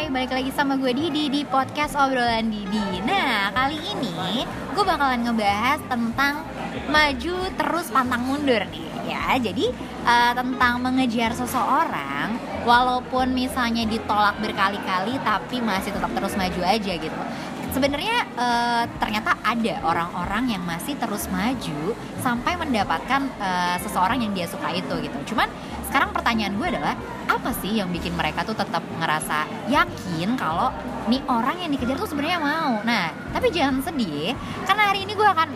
Hai, 0.00 0.08
balik 0.08 0.32
lagi 0.32 0.48
sama 0.56 0.80
gue 0.80 0.96
Didi 0.96 1.28
di 1.28 1.44
podcast 1.44 1.92
obrolan 1.92 2.48
Didi. 2.48 3.04
Nah, 3.04 3.52
kali 3.52 3.76
ini 3.76 4.48
gue 4.48 4.80
bakalan 4.80 5.28
ngebahas 5.28 5.76
tentang 5.92 6.40
maju 6.88 7.36
terus 7.52 7.92
pantang 7.92 8.24
mundur 8.24 8.64
nih 8.72 8.88
Ya, 9.04 9.36
jadi 9.36 9.68
uh, 10.08 10.32
tentang 10.32 10.80
mengejar 10.80 11.36
seseorang 11.36 12.32
Walaupun 12.64 13.36
misalnya 13.36 13.84
ditolak 13.84 14.40
berkali-kali 14.40 15.20
tapi 15.20 15.60
masih 15.60 15.92
tetap 15.92 16.08
terus 16.16 16.32
maju 16.32 16.60
aja 16.64 16.92
gitu. 16.96 17.20
Sebenarnya 17.76 18.24
uh, 18.40 18.88
ternyata 19.04 19.36
ada 19.44 19.84
orang-orang 19.84 20.56
yang 20.56 20.64
masih 20.64 20.96
terus 20.96 21.28
maju 21.28 21.92
sampai 22.24 22.56
mendapatkan 22.56 23.28
uh, 23.36 23.76
seseorang 23.84 24.24
yang 24.24 24.32
dia 24.32 24.48
suka 24.48 24.72
itu 24.72 24.96
gitu. 25.04 25.36
Cuman 25.36 25.52
sekarang 25.90 26.14
pertanyaan 26.14 26.54
gue 26.54 26.70
adalah 26.70 26.94
apa 27.26 27.50
sih 27.58 27.82
yang 27.82 27.90
bikin 27.90 28.14
mereka 28.14 28.46
tuh 28.46 28.54
tetap 28.54 28.78
ngerasa 29.02 29.42
yakin 29.66 30.38
kalau 30.38 30.70
nih 31.10 31.18
orang 31.26 31.58
yang 31.58 31.74
dikejar 31.74 31.98
tuh 31.98 32.06
sebenarnya 32.06 32.38
mau. 32.38 32.78
Nah, 32.86 33.10
tapi 33.34 33.50
jangan 33.50 33.82
sedih 33.82 34.38
karena 34.70 34.82
hari 34.86 35.02
ini 35.02 35.18
gue 35.18 35.26
akan 35.26 35.50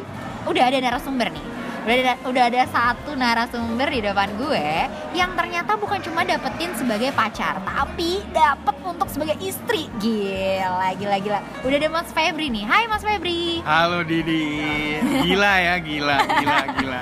udah 0.51 0.65
ada 0.67 0.79
narasumber 0.83 1.31
nih. 1.31 1.47
Udah 1.85 1.97
ada, 2.01 2.15
udah 2.25 2.45
ada 2.49 2.63
satu 2.73 3.13
narasumber 3.13 3.93
di 3.93 4.01
depan 4.01 4.33
gue 4.41 4.89
yang 5.13 5.37
ternyata 5.37 5.77
bukan 5.77 6.01
cuma 6.01 6.25
dapetin 6.25 6.73
sebagai 6.81 7.13
pacar, 7.13 7.61
tapi 7.61 8.25
dapet 8.33 8.73
untuk 8.83 9.05
sebagai 9.13 9.37
istri. 9.45 9.93
Gila, 10.01 10.97
gila, 10.97 11.17
gila. 11.21 11.41
Udah 11.61 11.77
ada 11.77 11.89
Mas 11.93 12.09
Febri 12.09 12.49
nih. 12.49 12.65
Hai 12.65 12.89
Mas 12.89 13.05
Febri. 13.05 13.61
Halo 13.69 14.01
Didi. 14.01 14.97
Gila 15.29 15.53
ya, 15.61 15.75
gila, 15.77 16.17
gila, 16.25 16.59
gila. 16.81 17.01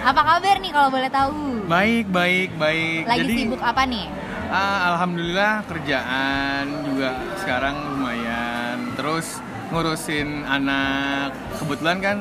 Apa 0.00 0.20
kabar 0.24 0.56
nih 0.58 0.72
kalau 0.72 0.88
boleh 0.88 1.10
tahu? 1.12 1.68
Baik, 1.68 2.06
baik, 2.08 2.50
baik. 2.56 3.02
Lagi 3.04 3.20
Jadi, 3.22 3.34
sibuk 3.36 3.60
apa 3.60 3.82
nih? 3.84 4.06
ah, 4.50 4.90
alhamdulillah 4.90 5.62
kerjaan 5.64 6.64
juga 6.82 7.14
sekarang 7.38 7.76
lumayan. 7.94 8.96
Terus 8.96 9.38
ngurusin 9.70 10.42
anak. 10.42 11.30
Kebetulan 11.60 11.98
kan 12.00 12.16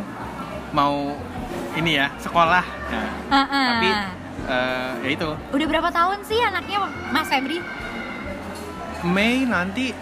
mau 0.70 1.18
ini 1.74 1.98
ya 1.98 2.12
sekolah. 2.20 2.62
Nah, 2.62 3.10
Ha-ha. 3.32 3.62
tapi 3.74 3.90
eh, 4.46 4.92
ya 5.02 5.10
itu 5.10 5.30
Udah 5.50 5.66
berapa 5.66 5.90
tahun 5.90 6.18
sih 6.22 6.38
anaknya 6.38 6.78
Mas 7.10 7.26
Febri? 7.26 7.58
Mei 9.02 9.48
nanti 9.48 9.96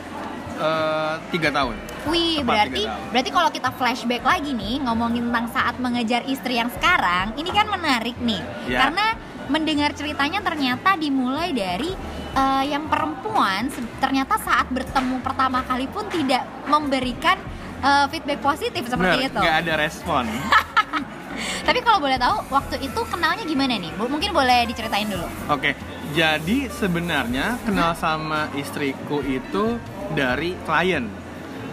eh, 0.58 1.14
tiga 1.32 1.50
tahun. 1.54 1.78
Wih, 2.08 2.40
Tepat 2.40 2.48
berarti 2.48 2.84
tahun. 2.84 3.10
berarti 3.12 3.30
kalau 3.30 3.50
kita 3.50 3.70
flashback 3.72 4.24
lagi 4.24 4.52
nih 4.52 4.76
ngomongin 4.82 5.24
tentang 5.28 5.48
saat 5.50 5.76
mengejar 5.78 6.22
istri 6.26 6.56
yang 6.56 6.70
sekarang, 6.70 7.36
ini 7.36 7.50
kan 7.50 7.68
menarik 7.68 8.16
nih. 8.18 8.42
Ya. 8.66 8.88
Karena 8.88 9.06
mendengar 9.48 9.92
ceritanya 9.92 10.40
ternyata 10.40 10.96
dimulai 10.96 11.52
dari 11.52 11.92
eh, 12.34 12.64
yang 12.68 12.88
perempuan 12.88 13.68
ternyata 13.98 14.36
saat 14.38 14.68
bertemu 14.68 15.20
pertama 15.20 15.64
kali 15.64 15.88
pun 15.88 16.08
tidak 16.08 16.44
memberikan 16.66 17.40
eh, 17.80 18.06
feedback 18.08 18.40
positif 18.40 18.84
seperti 18.86 19.18
Bener, 19.24 19.32
itu. 19.32 19.40
nggak 19.40 19.58
ada 19.64 19.74
respon. 19.78 20.26
Tapi 21.68 21.80
kalau 21.84 22.00
boleh 22.00 22.18
tahu 22.18 22.36
waktu 22.50 22.76
itu 22.82 23.02
kenalnya 23.08 23.44
gimana 23.44 23.76
nih? 23.76 23.92
Mungkin 23.94 24.32
boleh 24.32 24.66
diceritain 24.66 25.06
dulu. 25.06 25.28
Oke, 25.52 25.76
jadi 26.16 26.72
sebenarnya 26.72 27.60
kenal 27.62 27.92
sama 27.94 28.48
istriku 28.56 29.20
itu 29.22 29.76
dari 30.16 30.56
klien. 30.64 31.27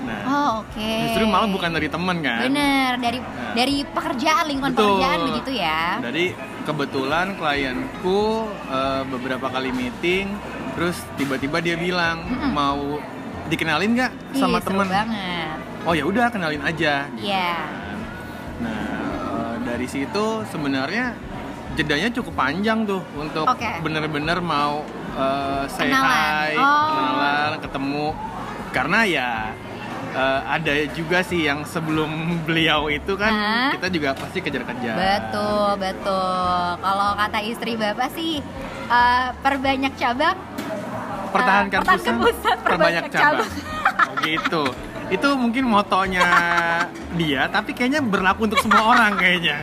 Nah, 0.04 0.22
Oh, 0.24 0.50
oke. 0.60 0.90
justru 1.02 1.24
malah 1.24 1.48
bukan 1.48 1.70
dari 1.70 1.88
teman 1.88 2.16
kan? 2.20 2.44
Bener, 2.44 2.92
dari 2.98 3.18
Nah. 3.18 3.54
dari 3.54 3.76
pekerjaan 3.82 4.44
lingkungan 4.44 4.72
Betul. 4.72 4.88
pekerjaan 4.94 5.18
begitu 5.26 5.50
ya. 5.56 5.82
Dari 5.98 6.26
kebetulan 6.62 7.26
klienku 7.34 8.20
eh, 8.66 9.02
beberapa 9.06 9.46
kali 9.48 9.70
meeting, 9.70 10.28
terus 10.74 10.96
tiba-tiba 11.14 11.58
dia 11.58 11.74
bilang 11.74 12.20
Mm-mm. 12.22 12.50
mau 12.50 13.00
dikenalin 13.46 13.90
nggak 13.92 14.12
sama 14.34 14.58
temen? 14.58 14.86
banget. 14.86 15.56
Oh 15.82 15.92
ya 15.92 16.04
udah 16.04 16.28
kenalin 16.28 16.60
aja. 16.60 17.08
Iya. 17.14 17.52
Nah, 18.60 18.88
eh, 19.30 19.54
dari 19.64 19.84
situ 19.84 20.24
sebenarnya 20.46 21.12
jedanya 21.74 22.06
cukup 22.12 22.34
panjang 22.34 22.84
tuh 22.84 23.02
untuk 23.14 23.44
Oke. 23.46 23.66
bener-bener 23.80 24.38
mau 24.38 24.84
eh, 25.12 25.64
say 25.68 25.86
Kenalan. 25.86 26.10
hi, 26.10 26.52
Oh. 26.54 26.86
kenalan, 26.90 27.50
ketemu. 27.60 28.06
Karena 28.70 28.98
ya 29.02 29.30
eh, 30.12 30.40
ada 30.44 30.72
juga 30.92 31.24
sih 31.24 31.48
yang 31.48 31.64
sebelum 31.64 32.42
beliau 32.44 32.92
itu 32.92 33.16
kan 33.16 33.32
kita 33.78 33.88
juga 33.88 34.10
pasti 34.12 34.38
kejar-kejar. 34.44 34.96
Betul, 34.96 35.68
betul. 35.80 36.66
Kalau 36.82 37.08
kata 37.16 37.38
istri 37.40 37.72
Bapak 37.80 38.12
sih 38.12 38.44
eh, 38.90 39.28
perbanyak 39.40 39.94
cabang 39.96 40.36
Pertahankan, 41.34 41.78
pertahankan 41.82 42.14
pusat, 42.14 42.30
pusat, 42.30 42.56
perbanyak 42.62 43.02
perbanyak 43.02 43.04
cabang. 43.10 43.50
Oh, 44.06 44.14
gitu. 44.22 44.62
Itu 45.06 45.28
mungkin 45.34 45.64
motonya 45.64 46.24
dia, 47.12 47.46
tapi 47.46 47.70
kayaknya 47.70 48.00
berlaku 48.00 48.46
untuk 48.46 48.58
semua 48.58 48.82
orang 48.88 49.14
kayaknya. 49.14 49.62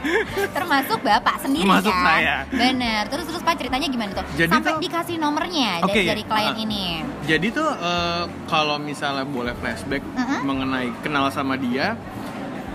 termasuk 0.52 1.02
Bapak 1.02 1.42
sendiri 1.42 1.66
Termasuk 1.66 1.92
kan. 1.92 2.06
saya. 2.08 2.36
Bener. 2.48 3.02
Terus 3.08 3.26
terus 3.26 3.42
Pak 3.42 3.56
ceritanya 3.56 3.88
gimana 3.88 4.12
tuh? 4.14 4.26
Jadi 4.36 4.52
Sampai 4.52 4.72
tuh- 4.72 4.82
dikasih 4.82 5.16
nomornya 5.18 5.82
Oke, 5.82 5.92
dari, 5.98 6.08
dari 6.08 6.24
klien 6.24 6.54
Ah. 6.54 6.58
ini. 6.58 6.86
Jadi 7.24 7.48
tuh 7.50 7.70
eh, 7.70 8.24
kalau 8.46 8.78
misalnya 8.78 9.24
boleh 9.24 9.54
flashback 9.54 10.04
Mm-mm. 10.06 10.40
mengenai 10.44 10.90
kenal 11.00 11.28
sama 11.28 11.56
dia, 11.56 11.98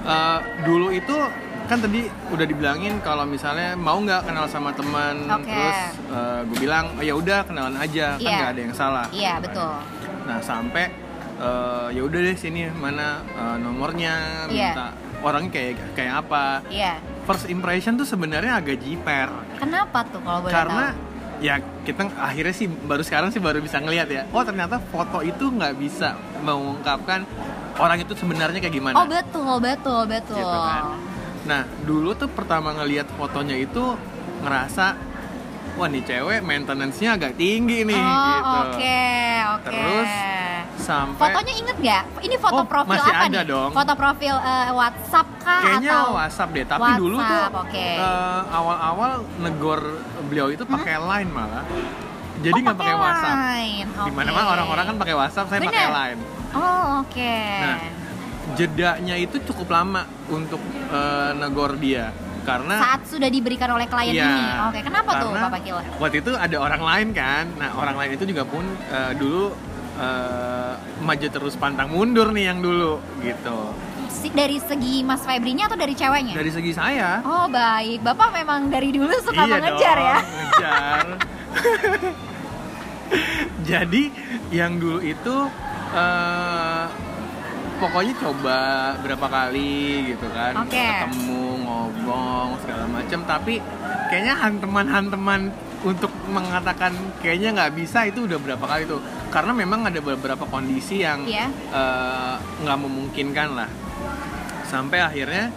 eh, 0.03 0.39
dulu 0.63 0.91
itu 0.91 1.17
kan 1.67 1.79
tadi 1.79 2.07
udah 2.31 2.45
dibilangin 2.45 2.99
kalau 3.01 3.25
misalnya 3.25 3.75
mau 3.75 3.99
nggak 3.99 4.23
kenal 4.25 4.47
sama 4.47 4.71
teman, 4.71 5.27
Oke. 5.29 5.51
terus 5.51 5.79
gue 6.47 6.59
bilang 6.61 6.95
oh, 6.95 7.03
ya 7.03 7.11
udah 7.13 7.43
kenalan 7.43 7.75
aja 7.77 8.15
kan 8.15 8.23
Iya. 8.23 8.37
nggak 8.37 8.51
ada 8.53 8.61
yang 8.61 8.75
salah. 8.77 9.07
Iya, 9.11 9.33
betul. 9.41 9.75
Nah 10.25 10.39
sampai 10.41 11.06
eh, 11.37 11.89
ya 11.91 12.03
udah 12.03 12.19
deh 12.19 12.35
sini 12.35 12.69
mana 12.71 13.21
eh, 13.23 13.57
nomornya, 13.59 14.47
Iya. 14.47 14.73
minta 14.73 14.87
orangnya 15.19 15.51
kayak 15.51 15.73
kayak 15.93 16.15
apa. 16.23 16.45
Iya. 16.67 17.01
First 17.23 17.47
impression 17.47 17.95
tuh 17.95 18.05
sebenarnya 18.05 18.57
agak 18.57 18.79
jiper 18.79 19.27
Kenapa 19.57 20.07
tuh 20.07 20.21
kalau 20.21 20.41
boleh 20.41 20.53
karena 20.53 20.85
tahu? 20.89 21.05
ya 21.37 21.55
kita 21.83 22.07
akhirnya 22.15 22.55
sih 22.55 22.65
baru 22.65 23.03
sekarang 23.03 23.29
sih 23.29 23.37
baru 23.39 23.59
bisa 23.59 23.77
ngelihat 23.77 24.07
ya 24.07 24.23
oh 24.31 24.41
ternyata 24.41 24.79
foto 24.81 25.21
itu 25.21 25.51
nggak 25.51 25.75
bisa 25.75 26.15
mengungkapkan 26.41 27.27
orang 27.77 27.99
itu 27.99 28.15
sebenarnya 28.15 28.57
kayak 28.57 28.73
gimana 28.73 28.95
Oh, 28.95 29.05
betul, 29.05 29.59
betul, 29.59 30.01
betul. 30.07 30.39
Gitu 30.39 30.59
kan. 30.63 30.97
nah 31.45 31.63
dulu 31.83 32.15
tuh 32.15 32.31
pertama 32.31 32.73
ngelihat 32.73 33.11
fotonya 33.13 33.53
itu 33.55 33.99
ngerasa 34.41 34.95
wah 35.75 35.89
nih 35.91 36.03
cewek 36.05 36.41
maintenance-nya 36.41 37.11
agak 37.13 37.35
tinggi 37.35 37.85
nih 37.85 37.99
oh, 37.99 38.07
gitu 38.07 38.57
oke, 38.71 39.05
oke. 39.51 39.67
Terus, 39.67 40.11
sampai 40.79 41.21
Fotonya 41.27 41.55
inget 41.55 41.77
nggak? 41.77 42.03
Ini 42.21 42.37
foto 42.37 42.55
Oh, 42.57 42.67
profil 42.67 42.93
masih 42.93 43.11
apa 43.11 43.25
ada 43.25 43.41
nih? 43.41 43.45
dong. 43.47 43.71
Foto 43.73 43.93
profil 43.95 44.35
eh, 44.37 44.69
WhatsApp 44.71 45.29
kah 45.39 45.61
kayaknya 45.63 45.91
atau 45.91 46.07
WhatsApp 46.15 46.51
deh 46.51 46.65
tapi 46.65 46.91
dulu 46.95 47.17
tuh 47.17 47.25
WhatsApp, 47.25 47.55
oke. 47.59 47.87
eh, 47.97 48.41
awal-awal 48.51 49.11
negor 49.39 49.81
beliau 50.25 50.49
itu 50.49 50.65
pakai 50.65 50.95
line 50.97 51.31
malah 51.31 51.65
jadi 52.37 52.53
Oh, 52.53 52.63
nggak 52.63 52.77
pakai 52.77 52.95
WhatsApp 52.95 53.37
Line. 53.39 53.89
di 53.97 54.11
mana 54.13 54.31
orang-orang 54.37 54.85
kan 54.85 54.97
pakai 54.97 55.15
WhatsApp 55.15 55.47
saya 55.49 55.61
pakai 55.63 55.89
line 55.91 56.21
Oh, 56.53 57.03
oke. 57.03 57.37
Nah, 57.59 57.79
jedanya 58.55 59.15
itu 59.15 59.37
cukup 59.43 59.69
lama 59.69 60.03
untuk 60.27 60.61
eh, 60.89 61.31
negor 61.35 61.77
dia 61.77 62.13
karena 62.43 62.79
Saat 62.79 63.11
sudah 63.11 63.27
diberikan 63.27 63.67
oleh 63.69 63.85
klien 63.85 64.15
Iya, 64.15 64.23
ini. 64.25 64.45
Oke, 64.65 64.81
kenapa 64.81 65.11
tuh 65.19 65.31
Bapak 65.33 65.61
Kila? 65.61 65.83
waktu 65.99 66.17
itu 66.21 66.31
ada 66.33 66.57
orang 66.57 66.79
lain 66.81 67.09
kan 67.11 67.45
nah 67.57 67.75
orang 67.75 67.97
lain 67.97 68.11
itu 68.15 68.25
juga 68.25 68.45
pun 68.45 68.63
eh, 68.87 69.13
dulu 69.15 69.51
eh, 69.97 70.73
maju 70.99 71.27
terus 71.27 71.55
pantang 71.55 71.89
mundur 71.89 72.31
nih 72.31 72.47
yang 72.47 72.61
dulu 72.61 72.99
gitu 73.21 73.73
dari 74.27 74.59
segi 74.59 75.01
Mas 75.01 75.23
Febrinya 75.23 75.67
atau 75.67 75.77
dari 75.77 75.93
ceweknya? 75.93 76.35
dari 76.35 76.51
segi 76.51 76.73
saya 76.73 77.21
Oh, 77.23 77.47
baik. 77.47 78.03
Bapak 78.03 78.33
memang 78.33 78.67
dari 78.67 78.91
dulu 78.91 79.13
suka 79.23 79.39
iya 79.39 79.55
mengejar 79.55 79.95
dong, 79.95 80.03
ya. 80.03 80.19
ngejar 80.19 81.05
jadi 83.71 84.03
yang 84.51 84.79
dulu 84.79 84.99
itu 84.99 85.35
eh, 85.95 86.85
pokoknya 87.77 88.15
coba 88.19 88.59
berapa 88.99 89.27
kali 89.27 90.11
gitu 90.11 90.27
kan 90.33 90.65
Oke. 90.65 90.75
ketemu 90.75 91.43
ngomong 91.63 92.47
segala 92.65 92.85
macam 92.89 93.21
tapi 93.23 93.55
kayaknya 94.09 94.35
hanteman-hanteman 94.35 95.41
untuk 95.85 96.11
mengatakan 96.27 96.91
kayaknya 97.21 97.53
nggak 97.55 97.73
bisa 97.77 98.09
itu 98.09 98.25
udah 98.25 98.39
berapa 98.41 98.65
kali 98.65 98.89
tuh 98.89 98.99
karena 99.37 99.53
memang 99.53 99.85
ada 99.85 100.01
beberapa 100.01 100.49
kondisi 100.49 101.05
yang 101.05 101.21
Iya. 101.23 101.53
eh, 101.53 102.35
nggak 102.65 102.79
memungkinkan 102.81 103.49
lah 103.53 103.69
sampai 104.65 104.99
akhirnya 104.99 105.53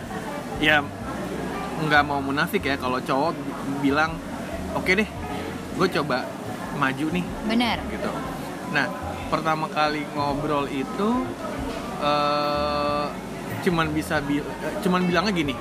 ya 0.59 0.83
nggak 1.79 2.03
mau 2.03 2.19
munafik 2.19 2.59
ya 2.61 2.75
kalau 2.75 2.99
cowok 2.99 3.31
bi- 3.31 3.55
bilang 3.87 4.19
oke 4.75 4.91
deh 4.91 5.07
gue 5.79 5.87
coba 5.93 6.27
maju 6.75 7.05
nih 7.09 7.25
Bener. 7.47 7.79
gitu 7.87 8.11
nah 8.69 8.91
pertama 9.29 9.65
kali 9.65 10.03
ngobrol 10.11 10.67
itu 10.67 11.09
eh 11.99 13.05
cuman 13.59 13.91
bisa 13.91 14.19
eh, 14.21 14.43
cuman 14.79 15.03
bilangnya 15.03 15.31
gini 15.31 15.55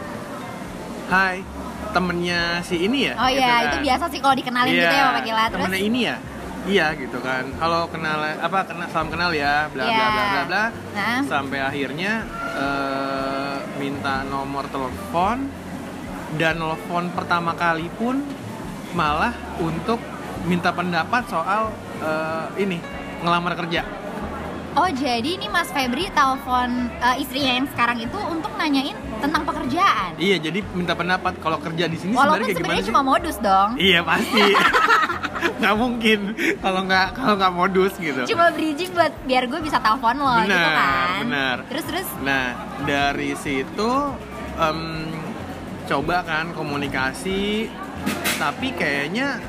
hai 1.08 1.42
temennya 1.88 2.60
si 2.60 2.82
ini 2.82 3.08
ya 3.08 3.14
Oh 3.16 3.26
Gitu 3.26 3.38
iya, 3.38 3.48
kan. 3.48 3.64
itu 3.64 3.76
biasa 3.80 4.04
sih 4.10 4.18
kalau 4.18 4.34
dikenalin 4.34 4.70
Iya, 4.70 4.82
gitu 4.82 4.92
ya 4.92 5.04
Bapak 5.08 5.22
Kila. 5.24 5.42
Terus 5.46 5.54
temennya 5.56 5.80
ini 5.80 6.00
ya 6.04 6.16
iya 6.68 6.92
gitu 6.94 7.18
kan 7.18 7.48
halo 7.56 7.88
kenal 7.88 8.20
apa 8.20 8.58
kenal 8.62 8.86
salam 8.86 9.08
kenal 9.08 9.30
ya 9.32 9.66
bla 9.68 9.82
bla 9.82 9.90
Iya. 9.90 10.06
bla 10.06 10.24
bla 10.24 10.42
bla 10.44 10.64
Nah. 10.92 11.20
sampai 11.24 11.58
akhirnya 11.60 12.12
eh, 12.54 13.56
minta 13.76 14.22
nomor 14.24 14.68
telepon 14.68 15.48
dan 16.36 16.54
telepon 16.56 17.08
pertama 17.10 17.54
kali 17.54 17.88
pun 17.90 18.20
malah 18.92 19.32
untuk 19.58 19.96
minta 20.44 20.70
pendapat 20.70 21.24
soal 21.26 21.72
eh, 21.98 22.46
ini 22.58 22.78
ngelamar 23.18 23.56
kerja 23.56 23.82
Oh 24.78 24.86
jadi 24.88 25.26
ini 25.28 25.46
Mas 25.48 25.68
Febri 25.68 26.06
telepon 26.08 26.70
eh, 26.96 27.16
istrinya 27.18 27.52
yang 27.52 27.66
sekarang 27.68 27.98
itu 27.98 28.14
untuk 28.24 28.54
nanyain 28.54 28.94
tentang 29.18 29.42
pekerjaan. 29.42 30.14
iya 30.16 30.38
jadi 30.38 30.62
minta 30.70 30.94
pendapat 30.94 31.34
kalau 31.38 31.58
kerja 31.58 31.84
di 31.84 31.98
sini 31.98 32.14
Walaupun 32.14 32.22
sebenarnya 32.38 32.46
kayak 32.46 32.58
sebenarnya 32.60 32.84
cuma 32.86 33.02
modus 33.02 33.36
dong. 33.38 33.68
iya 33.76 34.00
pasti 34.00 34.44
nggak 35.58 35.74
mungkin 35.76 36.18
kalau 36.58 36.80
nggak 36.84 37.06
kalau 37.12 37.34
nggak 37.34 37.52
modus 37.52 37.92
gitu 37.98 38.20
Cuma 38.24 38.50
bridging 38.50 38.90
buat 38.92 39.10
biar 39.26 39.44
gue 39.44 39.58
bisa 39.58 39.78
telepon 39.78 40.14
lo 40.16 40.30
gitu 40.38 40.54
Benar, 40.54 40.70
kan. 40.72 41.08
benar. 41.20 41.56
Terus 41.66 41.84
terus 41.84 42.08
Nah, 42.20 42.44
dari 42.84 43.34
situ 43.34 43.90
em, 44.56 44.80
coba 45.84 46.22
kan 46.22 46.52
komunikasi, 46.52 47.66
tapi 48.36 48.70
kayaknya 48.70 49.42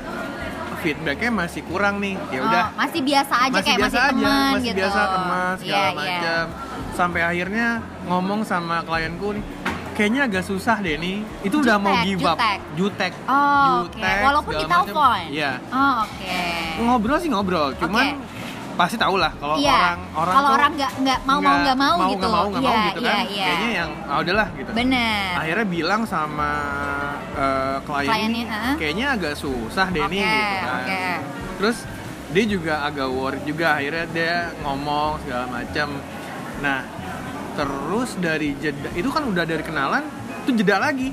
feedbacknya 0.80 1.30
masih 1.30 1.62
kurang 1.62 1.94
nih. 1.98 2.16
Ya 2.28 2.40
udah, 2.40 2.64
oh, 2.66 2.76
masih 2.76 3.00
biasa 3.00 3.34
aja 3.38 3.52
masih 3.52 3.64
kayak 3.64 3.78
biasa 3.78 3.90
masih 3.90 4.00
aja, 4.00 4.10
teman 4.10 4.50
masih 4.50 4.64
gitu. 4.64 4.78
biasa 4.78 5.00
teman 5.06 5.52
segala 5.54 5.80
Iya, 5.80 5.86
iya. 5.86 5.94
macam. 5.94 6.44
Sampai 6.90 7.20
akhirnya 7.22 7.66
ngomong 8.04 8.40
sama 8.42 8.76
klienku 8.82 9.28
nih, 9.32 9.44
kayaknya 9.92 10.20
agak 10.26 10.44
susah 10.44 10.76
deh 10.78 10.96
nih. 10.96 11.16
Itu 11.40 11.56
udah 11.60 11.76
mau 11.76 11.94
Jutek, 11.94 12.04
give 12.06 12.24
up. 12.24 12.36
jutek. 12.36 12.58
Jutek. 12.74 13.12
Oh, 13.24 13.86
jutek, 13.86 14.16
Walaupun 14.20 14.52
segala 14.52 14.60
di 14.60 14.66
telepon. 14.66 15.18
Iya. 15.30 15.52
Oh, 15.70 15.94
oke. 16.02 16.40
Ngobrol 16.80 17.18
sih 17.18 17.28
ngobrol, 17.28 17.68
cuman 17.76 18.04
Oke. 18.10 18.39
Pasti 18.70 18.96
tau 18.96 19.16
lah 19.16 19.32
kalau 19.36 19.56
Iya. 19.56 19.70
orang 19.70 19.98
orang 20.14 20.34
Kalau 20.34 20.48
orang 20.50 20.70
nggak 20.72 20.92
nggak 21.00 21.18
mau 21.22 21.38
mau 21.38 21.56
nggak 21.58 21.76
mau, 21.76 21.94
mau 21.96 22.10
gitu. 22.10 22.26
mau 22.26 22.46
nggak 22.48 22.62
mau 22.62 22.72
Iya, 22.72 22.86
gitu 22.86 23.00
iya, 23.00 23.10
kan 23.10 23.24
iya. 23.26 23.44
kayaknya 23.44 23.70
yang 23.74 23.90
ah, 24.02 24.16
udahlah 24.18 24.48
gitu 24.54 24.70
Bener. 24.72 25.30
akhirnya 25.36 25.66
bilang 25.68 26.00
sama 26.04 26.50
eh, 27.30 27.76
klien 27.82 28.08
Kliennya, 28.08 28.28
ini 28.28 28.40
ha? 28.48 28.72
kayaknya 28.76 29.06
agak 29.12 29.34
susah 29.34 29.86
deh 29.88 30.02
Oke, 30.02 30.12
nih 30.12 30.22
gitu 30.22 30.56
kan 30.56 30.80
oke. 30.80 31.02
terus 31.58 31.76
dia 32.30 32.44
juga 32.46 32.74
agak 32.82 33.08
worried 33.10 33.44
juga 33.44 33.66
akhirnya 33.74 34.06
dia 34.08 34.34
ngomong 34.62 35.10
segala 35.22 35.44
macam 35.50 35.88
nah 36.60 36.78
terus 37.52 38.10
dari 38.16 38.54
jeda 38.56 38.88
itu 38.94 39.08
kan 39.10 39.22
udah 39.24 39.44
dari 39.44 39.60
kenalan 39.60 40.06
itu 40.40 40.50
jeda 40.56 40.78
lagi 40.78 41.10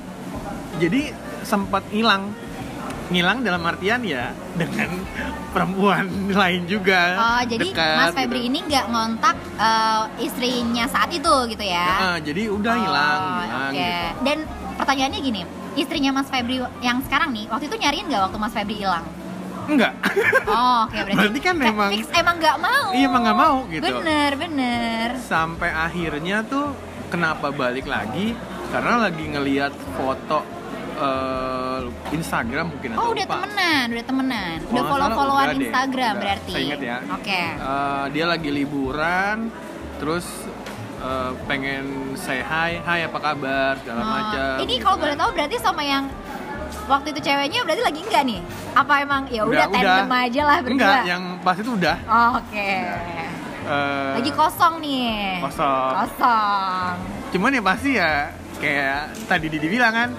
jadi 0.78 1.10
sempat 1.42 1.82
hilang 1.90 2.30
ngilang 3.08 3.40
dalam 3.40 3.62
artian 3.62 4.00
ya 4.02 4.30
dengan 4.52 5.00
perempuan 5.48 6.04
lain 6.30 6.62
juga 6.64 7.16
Oh, 7.16 7.42
jadi 7.42 7.66
dekat, 7.66 7.96
Mas 7.96 8.12
Febri 8.12 8.38
gitu. 8.38 8.48
ini 8.48 8.58
nggak 8.64 8.84
ngontak 8.86 9.36
eh, 9.56 10.02
istrinya 10.20 10.84
saat 10.86 11.08
itu 11.08 11.34
gitu 11.48 11.64
ya? 11.64 11.88
Nah, 11.96 12.16
jadi 12.18 12.42
udah 12.48 12.74
hilang 12.76 13.18
Oh, 13.18 13.40
hilang 13.40 13.70
Oke. 13.70 13.80
gitu. 13.80 13.96
Dan 14.22 14.38
pertanyaannya 14.74 15.20
gini, 15.20 15.40
istrinya 15.74 16.10
Mas 16.12 16.28
Febri 16.28 16.56
yang 16.78 17.00
sekarang 17.02 17.32
nih, 17.32 17.48
waktu 17.48 17.64
itu 17.66 17.76
nyariin 17.76 18.06
nggak 18.06 18.22
waktu 18.24 18.38
Mas 18.38 18.52
Febri 18.52 18.76
hilang? 18.76 19.04
enggak 19.66 19.92
Oh, 20.46 20.84
oke 20.84 20.96
berarti. 20.98 21.16
Berarti 21.18 21.40
kan 21.42 21.54
kayak 21.54 21.68
emang- 21.70 21.92
fix 21.92 22.06
emang 22.10 22.36
nggak 22.38 22.56
mau. 22.58 22.86
Iya, 22.90 23.04
emang 23.06 23.22
nggak 23.22 23.38
mau 23.38 23.56
gitu. 23.68 23.84
Bener 23.84 24.30
bener. 24.34 25.08
sampai 25.18 25.68
akhirnya 25.70 26.40
tuh 26.42 26.72
kenapa 27.06 27.48
balik 27.50 27.84
lagi 27.84 28.32
karena 28.68 28.96
lagi 28.98 29.24
ngelihat 29.24 29.72
foto 29.94 30.40
eh, 30.98 31.80
Instagram 32.10 32.66
mungkin 32.68 32.88
atau 32.90 33.00
Oh 33.00 33.08
udah 33.08 33.22
lupa. 33.22 33.34
temenan, 33.36 33.86
udah 33.88 34.04
temenan, 34.04 34.56
udah 34.58 34.68
nggak 34.68 34.84
follow 34.84 34.98
salah 35.00 35.16
followan 35.16 35.44
udah 35.44 35.54
deh, 35.54 35.62
Instagram 35.62 35.94
udah. 36.10 36.20
berarti. 36.20 36.52
Saya 36.52 36.62
ingat 36.64 36.80
ya. 36.82 36.96
Oke. 37.12 37.40
Eh, 37.54 38.04
dia 38.10 38.24
lagi 38.24 38.50
liburan 38.50 39.36
terus 39.96 40.26
eh, 40.98 41.32
pengen 41.44 41.84
say 42.14 42.40
hi 42.40 42.78
hi 42.78 42.98
apa 43.02 43.18
kabar 43.18 43.72
segala 43.76 43.98
Oh, 43.98 44.08
macam 44.08 44.54
Ini 44.58 44.66
gitu 44.68 44.82
kalau 44.82 44.96
kan. 44.96 45.02
boleh 45.02 45.16
tahu 45.16 45.30
berarti 45.32 45.56
sama 45.58 45.82
yang 45.82 46.04
waktu 46.86 47.08
itu 47.10 47.20
ceweknya 47.22 47.60
berarti 47.62 47.82
lagi 47.82 48.00
enggak 48.00 48.22
nih? 48.24 48.40
Apa 48.72 48.92
emang 48.98 49.22
ya 49.26 49.42
udah 49.42 49.66
tandem 49.68 50.08
aja 50.10 50.42
lah 50.44 50.58
berdua? 50.58 50.74
enggak 50.74 51.00
yang 51.04 51.22
pas 51.38 51.54
itu 51.54 51.70
udah 51.70 51.96
Oh, 52.04 52.30
Oke. 52.36 52.70
eh, 53.64 54.12
Lagi 54.14 54.30
kosong 54.32 54.74
nih. 54.80 55.38
kosong 55.40 55.92
Kosong. 55.96 56.94
cuman 57.28 57.50
ya 57.52 57.62
pasti 57.62 57.90
ya 57.92 58.12
kayak 58.56 59.00
tadi 59.28 59.46
Didi 59.46 59.68
bilang 59.68 59.92
kan 59.92 60.10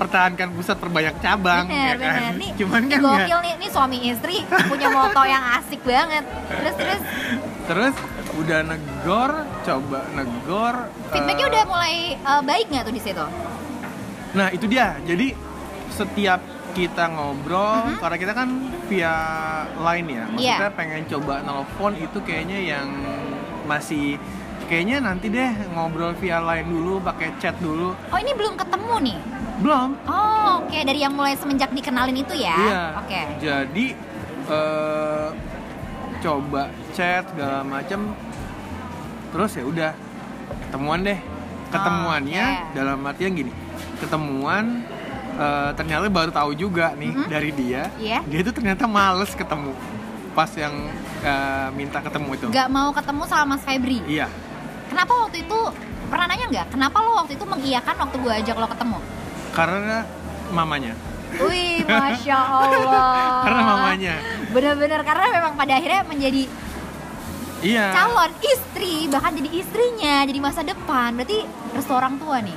pertahankan 0.00 0.48
pusat 0.50 0.76
perbanyak 0.76 1.14
cabang 1.20 1.68
bener, 1.68 1.94
ya 1.94 1.94
kan 1.94 2.12
bener. 2.16 2.32
Nih, 2.34 2.50
cuman 2.56 2.80
nih 2.80 2.90
kan 2.90 3.00
gokil 3.04 3.28
ya, 3.28 3.38
nih, 3.38 3.52
nih 3.60 3.70
suami 3.70 3.98
istri 4.02 4.36
punya 4.66 4.88
moto 4.88 5.22
yang 5.22 5.44
asik 5.60 5.80
banget. 5.84 6.24
Terus 6.48 6.74
terus 6.74 7.00
terus 7.68 7.94
udah 8.32 8.60
negor 8.64 9.30
coba 9.60 10.00
negor 10.10 10.74
feedbacknya 11.10 11.44
eh, 11.44 11.50
udah 11.50 11.62
mulai 11.64 11.94
eh, 12.14 12.42
baik 12.42 12.66
nggak 12.66 12.84
tuh 12.84 12.94
di 12.94 13.02
situ? 13.02 13.26
nah 14.30 14.46
itu 14.48 14.62
dia 14.64 14.94
jadi 15.02 15.34
setiap 15.90 16.38
kita 16.70 17.10
ngobrol 17.10 17.82
Mhm. 17.84 17.98
karena 17.98 18.16
kita 18.16 18.32
kan 18.32 18.48
via 18.86 19.14
line 19.76 20.06
ya 20.08 20.24
maksudnya 20.24 20.62
Iya. 20.62 20.78
pengen 20.78 21.02
coba 21.04 21.42
nelfon 21.42 21.92
itu 21.94 22.18
kayaknya 22.22 22.58
yang 22.62 22.86
masih 23.66 24.22
kayaknya 24.66 25.02
nanti 25.02 25.26
deh 25.26 25.50
ngobrol 25.68 26.14
via 26.14 26.38
line 26.38 26.62
dulu 26.64 27.02
pakai 27.02 27.34
chat 27.38 27.58
dulu 27.58 27.90
Oh 28.06 28.18
ini 28.18 28.30
belum 28.30 28.54
ketemu 28.54 28.94
nih. 29.02 29.18
Belum 29.60 29.88
Oh 30.04 30.64
oke 30.64 30.78
dari 30.80 30.98
yang 30.98 31.12
mulai 31.12 31.34
semenjak 31.34 31.68
dikenalin 31.70 32.16
itu 32.16 32.34
ya. 32.34 32.56
Iya. 32.56 32.82
Oke. 32.98 33.20
Jadi 33.38 33.86
eh, 34.46 35.28
coba 36.20 36.62
chat 36.90 37.24
segala 37.26 37.62
macem, 37.62 38.12
terus 39.30 39.52
ya 39.52 39.64
udah 39.64 39.90
ketemuan 40.66 41.00
deh. 41.00 41.18
Ketemuannya 41.70 42.42
Oh, 42.42 42.56
oke. 42.66 42.74
dalam 42.74 42.98
artian 43.04 43.32
gini, 43.32 43.52
ketemuan 43.98 44.82
eh, 45.32 45.70
ternyata 45.72 46.08
baru 46.08 46.28
tahu 46.28 46.50
juga 46.52 46.92
nih 46.92 47.12
Mhm. 47.14 47.26
dari 47.26 47.50
dia, 47.52 47.82
Iya. 47.96 48.18
dia 48.22 48.38
itu 48.40 48.50
ternyata 48.50 48.84
males 48.84 49.32
ketemu 49.32 49.72
pas 50.30 50.50
yang 50.52 50.74
eh, 51.20 51.68
minta 51.72 52.00
ketemu 52.00 52.28
itu. 52.34 52.46
Gak 52.48 52.68
mau 52.68 52.90
ketemu 52.90 53.22
sama 53.24 53.54
Mas 53.54 53.62
Febri. 53.62 54.00
Iya, 54.04 54.26
Kenapa 54.88 55.14
waktu 55.16 55.46
itu 55.46 55.58
pernah 56.08 56.26
nanya 56.26 56.50
nggak? 56.50 56.66
Kenapa 56.74 56.96
lo 56.98 57.14
waktu 57.14 57.38
itu 57.38 57.44
mengiyakan 57.44 57.94
waktu 57.94 58.16
gue 58.18 58.32
ajak 58.34 58.56
lo 58.56 58.66
ketemu? 58.66 58.98
Karena 59.50 60.06
mamanya, 60.50 60.94
Wih, 61.38 61.82
masya 61.82 62.36
Allah. 62.36 63.14
karena 63.46 63.62
mamanya. 63.64 64.14
Bener-bener 64.50 65.00
karena 65.00 65.26
memang 65.30 65.52
pada 65.54 65.72
akhirnya 65.74 66.02
menjadi 66.02 66.42
Iya. 67.60 67.92
calon 67.92 68.32
istri, 68.40 69.04
bahkan 69.06 69.36
jadi 69.36 69.50
istrinya, 69.52 70.24
jadi 70.24 70.38
masa 70.40 70.64
depan. 70.64 71.12
Berarti 71.12 71.44
restu 71.70 71.92
orang 71.92 72.16
tua 72.16 72.40
nih. 72.40 72.56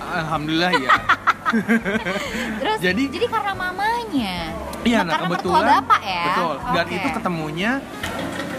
Alhamdulillah 0.00 0.72
ya. 0.74 0.90
Terus 2.60 2.78
Jadi- 2.80 3.12
jadi 3.12 3.26
karena 3.28 3.52
mamanya. 3.52 4.36
Iya, 4.80 5.00
Nah, 5.04 5.12
karena 5.12 5.28
mertua 5.28 5.44
kebetulan 5.54 5.72
bapak 5.80 6.00
ya. 6.02 6.24
Betul. 6.26 6.54
Dan 6.72 6.86
itu 6.90 7.08
ketemunya 7.12 7.70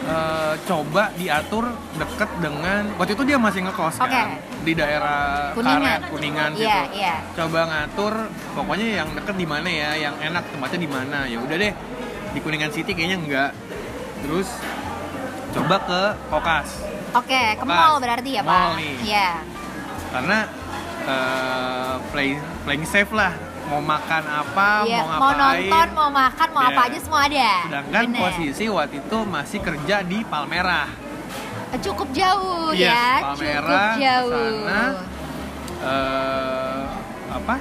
eh, 0.05 0.53
coba 0.65 1.09
diatur 1.17 1.65
deket 1.97 2.29
dengan 2.39 2.81
waktu 2.95 3.13
itu 3.17 3.24
dia 3.25 3.38
masih 3.41 3.65
ngekos 3.65 3.97
Oke. 4.00 4.09
kan 4.12 4.27
di 4.65 4.74
daerah 4.74 5.53
Kuningan. 5.53 5.81
Karet, 6.01 6.01
Kuningan 6.09 6.51
situ. 6.57 6.65
Iya, 6.65 6.81
iya. 6.93 7.15
Coba 7.38 7.59
ngatur 7.69 8.13
pokoknya 8.57 8.88
yang 9.03 9.09
deket 9.13 9.35
di 9.38 9.47
mana 9.47 9.69
ya, 9.69 9.89
yang 9.97 10.15
enak 10.17 10.43
tempatnya 10.50 10.79
di 10.81 10.89
mana. 10.89 11.19
Ya 11.29 11.38
udah 11.38 11.55
deh. 11.57 11.74
Di 12.33 12.39
Kuningan 12.41 12.71
City 12.74 12.91
kayaknya 12.97 13.17
enggak. 13.21 13.51
Terus 14.25 14.50
coba 15.53 15.75
ke 15.85 16.01
Kokas. 16.33 16.69
Oke, 17.15 17.41
ke 17.55 17.63
Pas. 17.63 17.77
mall 17.79 17.95
berarti 18.03 18.29
ya, 18.35 18.41
Pak? 18.43 18.51
Mall 18.51 18.71
nih. 18.75 18.95
Iya. 19.07 19.29
Karena 20.12 20.38
eh, 21.05 21.93
play 22.12 22.29
playing 22.67 22.85
safe 22.89 23.12
lah. 23.13 23.31
Mau 23.65 23.81
makan 23.81 24.24
apa, 24.24 24.67
Iya, 24.84 24.98
mau 25.01 25.07
mau 25.17 25.29
ngapain. 25.34 25.41
nonton, 25.65 25.88
mau 25.91 26.10
makan, 26.12 26.48
mau 26.50 26.62
Iya. 26.62 26.69
apa 26.69 26.81
aja 26.86 27.00
semua 27.00 27.22
ada. 27.24 27.50
Sedangkan 27.65 28.03
Bener. 28.03 28.19
posisi 28.22 28.65
waktu 28.67 28.95
itu 29.00 29.17
masih 29.25 29.60
kerja 29.60 29.95
di 30.01 30.19
Palmerah. 30.24 30.89
cukup 31.75 32.07
jauh 32.10 32.72
Yes, 32.72 32.88
ya, 32.88 33.19
Palmerah, 33.22 33.67
cukup 33.67 34.00
jauh. 34.00 34.55
sana. 34.63 34.81
eh 35.84 36.81
apa? 37.29 37.55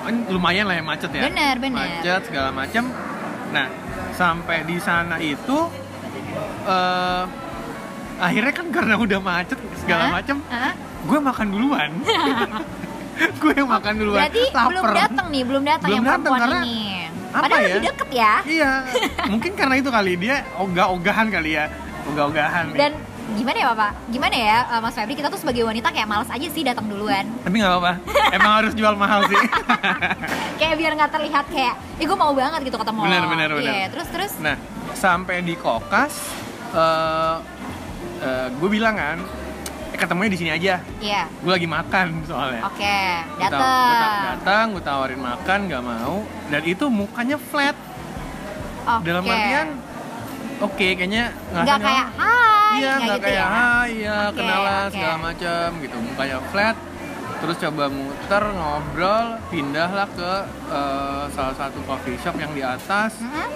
Kan 0.00 0.14
lumayan 0.28 0.64
lah 0.64 0.74
ya 0.74 0.84
macet 0.84 1.10
ya. 1.10 1.22
Bener, 1.24 1.54
bener. 1.56 1.80
Macet 1.80 2.20
segala 2.26 2.50
macam. 2.50 2.84
Nah, 3.50 3.66
sampai 4.12 4.62
di 4.64 4.76
sana 4.78 5.16
itu 5.16 5.58
eh 6.66 7.24
akhirnya 8.20 8.52
kan 8.52 8.66
karena 8.68 8.94
udah 8.96 9.16
macet 9.18 9.56
segala 9.78 10.12
macam, 10.12 10.36
gue 11.02 11.18
makan 11.22 11.46
duluan. 11.48 11.90
gue 13.42 13.52
yang 13.52 13.68
makan 13.68 13.92
duluan. 13.96 14.18
Berarti 14.24 14.42
belum 14.50 14.84
Lapar. 14.84 14.94
datang 14.96 15.26
nih, 15.28 15.42
belum 15.44 15.62
datang 15.64 15.88
Belum 15.88 15.96
yang 15.96 16.04
perempuan 16.08 16.40
karena 16.40 16.60
ini. 16.64 16.78
apa 17.30 17.44
Padahal 17.46 17.60
ya? 17.62 17.68
lebih 17.70 17.82
deket 17.86 18.08
ya. 18.10 18.32
Iya, 18.42 18.72
mungkin 19.32 19.52
karena 19.54 19.74
itu 19.78 19.90
kali 19.90 20.12
dia 20.18 20.36
ogah-ogahan 20.58 21.26
kali 21.30 21.50
ya, 21.54 21.64
ogah-ogahan 22.10 22.64
nih. 22.74 22.78
Dan 22.78 22.92
gimana 23.30 23.56
ya 23.62 23.66
Bapak? 23.70 23.90
Gimana 24.10 24.34
ya 24.34 24.56
uh, 24.66 24.80
Mas 24.82 24.94
Febri? 24.98 25.14
Kita 25.14 25.30
tuh 25.30 25.38
sebagai 25.38 25.62
wanita 25.62 25.94
kayak 25.94 26.08
malas 26.10 26.26
aja 26.26 26.46
sih 26.50 26.62
datang 26.66 26.90
duluan. 26.90 27.22
Tapi 27.46 27.54
nggak 27.54 27.70
apa-apa. 27.70 27.92
Emang 28.34 28.52
harus 28.58 28.72
jual 28.74 28.94
mahal 28.98 29.22
sih. 29.30 29.38
kayak 30.60 30.74
biar 30.74 30.92
nggak 30.98 31.12
terlihat 31.14 31.46
kayak, 31.46 31.74
eh 32.02 32.04
gue 32.04 32.18
mau 32.18 32.34
banget 32.34 32.60
gitu 32.66 32.76
ketemu. 32.76 33.00
Bener, 33.06 33.22
lo." 33.22 33.28
bener, 33.30 33.48
bener. 33.54 33.72
Iya, 33.72 33.86
terus 33.94 34.08
terus. 34.10 34.32
Nah, 34.42 34.58
sampai 34.98 35.46
di 35.46 35.54
kokas, 35.54 36.12
eh 36.74 37.36
gue 38.50 38.68
bilang 38.68 38.94
kan, 39.00 39.16
eh, 39.16 39.39
ketemunya 40.00 40.30
di 40.32 40.38
sini 40.38 40.50
aja. 40.50 40.74
Iya. 40.98 41.22
Gue 41.38 41.52
lagi 41.52 41.68
makan 41.68 42.06
soalnya. 42.24 42.62
Oke, 42.64 42.98
gua 43.30 43.40
dateng. 43.44 43.60
taw- 43.60 44.24
datang, 44.26 44.64
gue 44.72 44.82
tawarin 44.82 45.20
makan, 45.20 45.58
nggak 45.68 45.82
mau. 45.84 46.16
Dan 46.48 46.62
itu 46.64 46.84
mukanya 46.88 47.36
flat. 47.36 47.76
Oke. 48.80 49.04
Dalam 49.04 49.22
artian, 49.22 49.68
oke, 50.58 50.86
kayaknya 50.90 51.24
nggak 51.52 51.78
kayak 51.78 52.06
hai, 52.16 52.72
Iya, 52.72 52.92
nggak 52.96 53.06
gitu 53.12 53.26
kayak 53.26 53.36
ya. 53.36 53.46
hai, 53.46 53.90
ya 54.00 54.16
Oke, 54.24 54.36
kenalan 54.36 54.72
oke. 54.80 54.92
segala 54.92 55.16
macam 55.20 55.66
gitu. 55.78 55.96
Mukanya 56.00 56.38
flat. 56.48 56.76
Terus 57.40 57.56
coba 57.58 57.84
muter, 57.88 58.44
ngobrol, 58.50 59.26
pindahlah 59.48 60.08
ke 60.10 60.32
eh, 60.70 61.24
salah 61.30 61.54
satu 61.54 61.78
coffee 61.84 62.16
shop 62.16 62.36
yang 62.36 62.52
di 62.52 62.60
atas. 62.60 63.16
Mm-mm. 63.16 63.48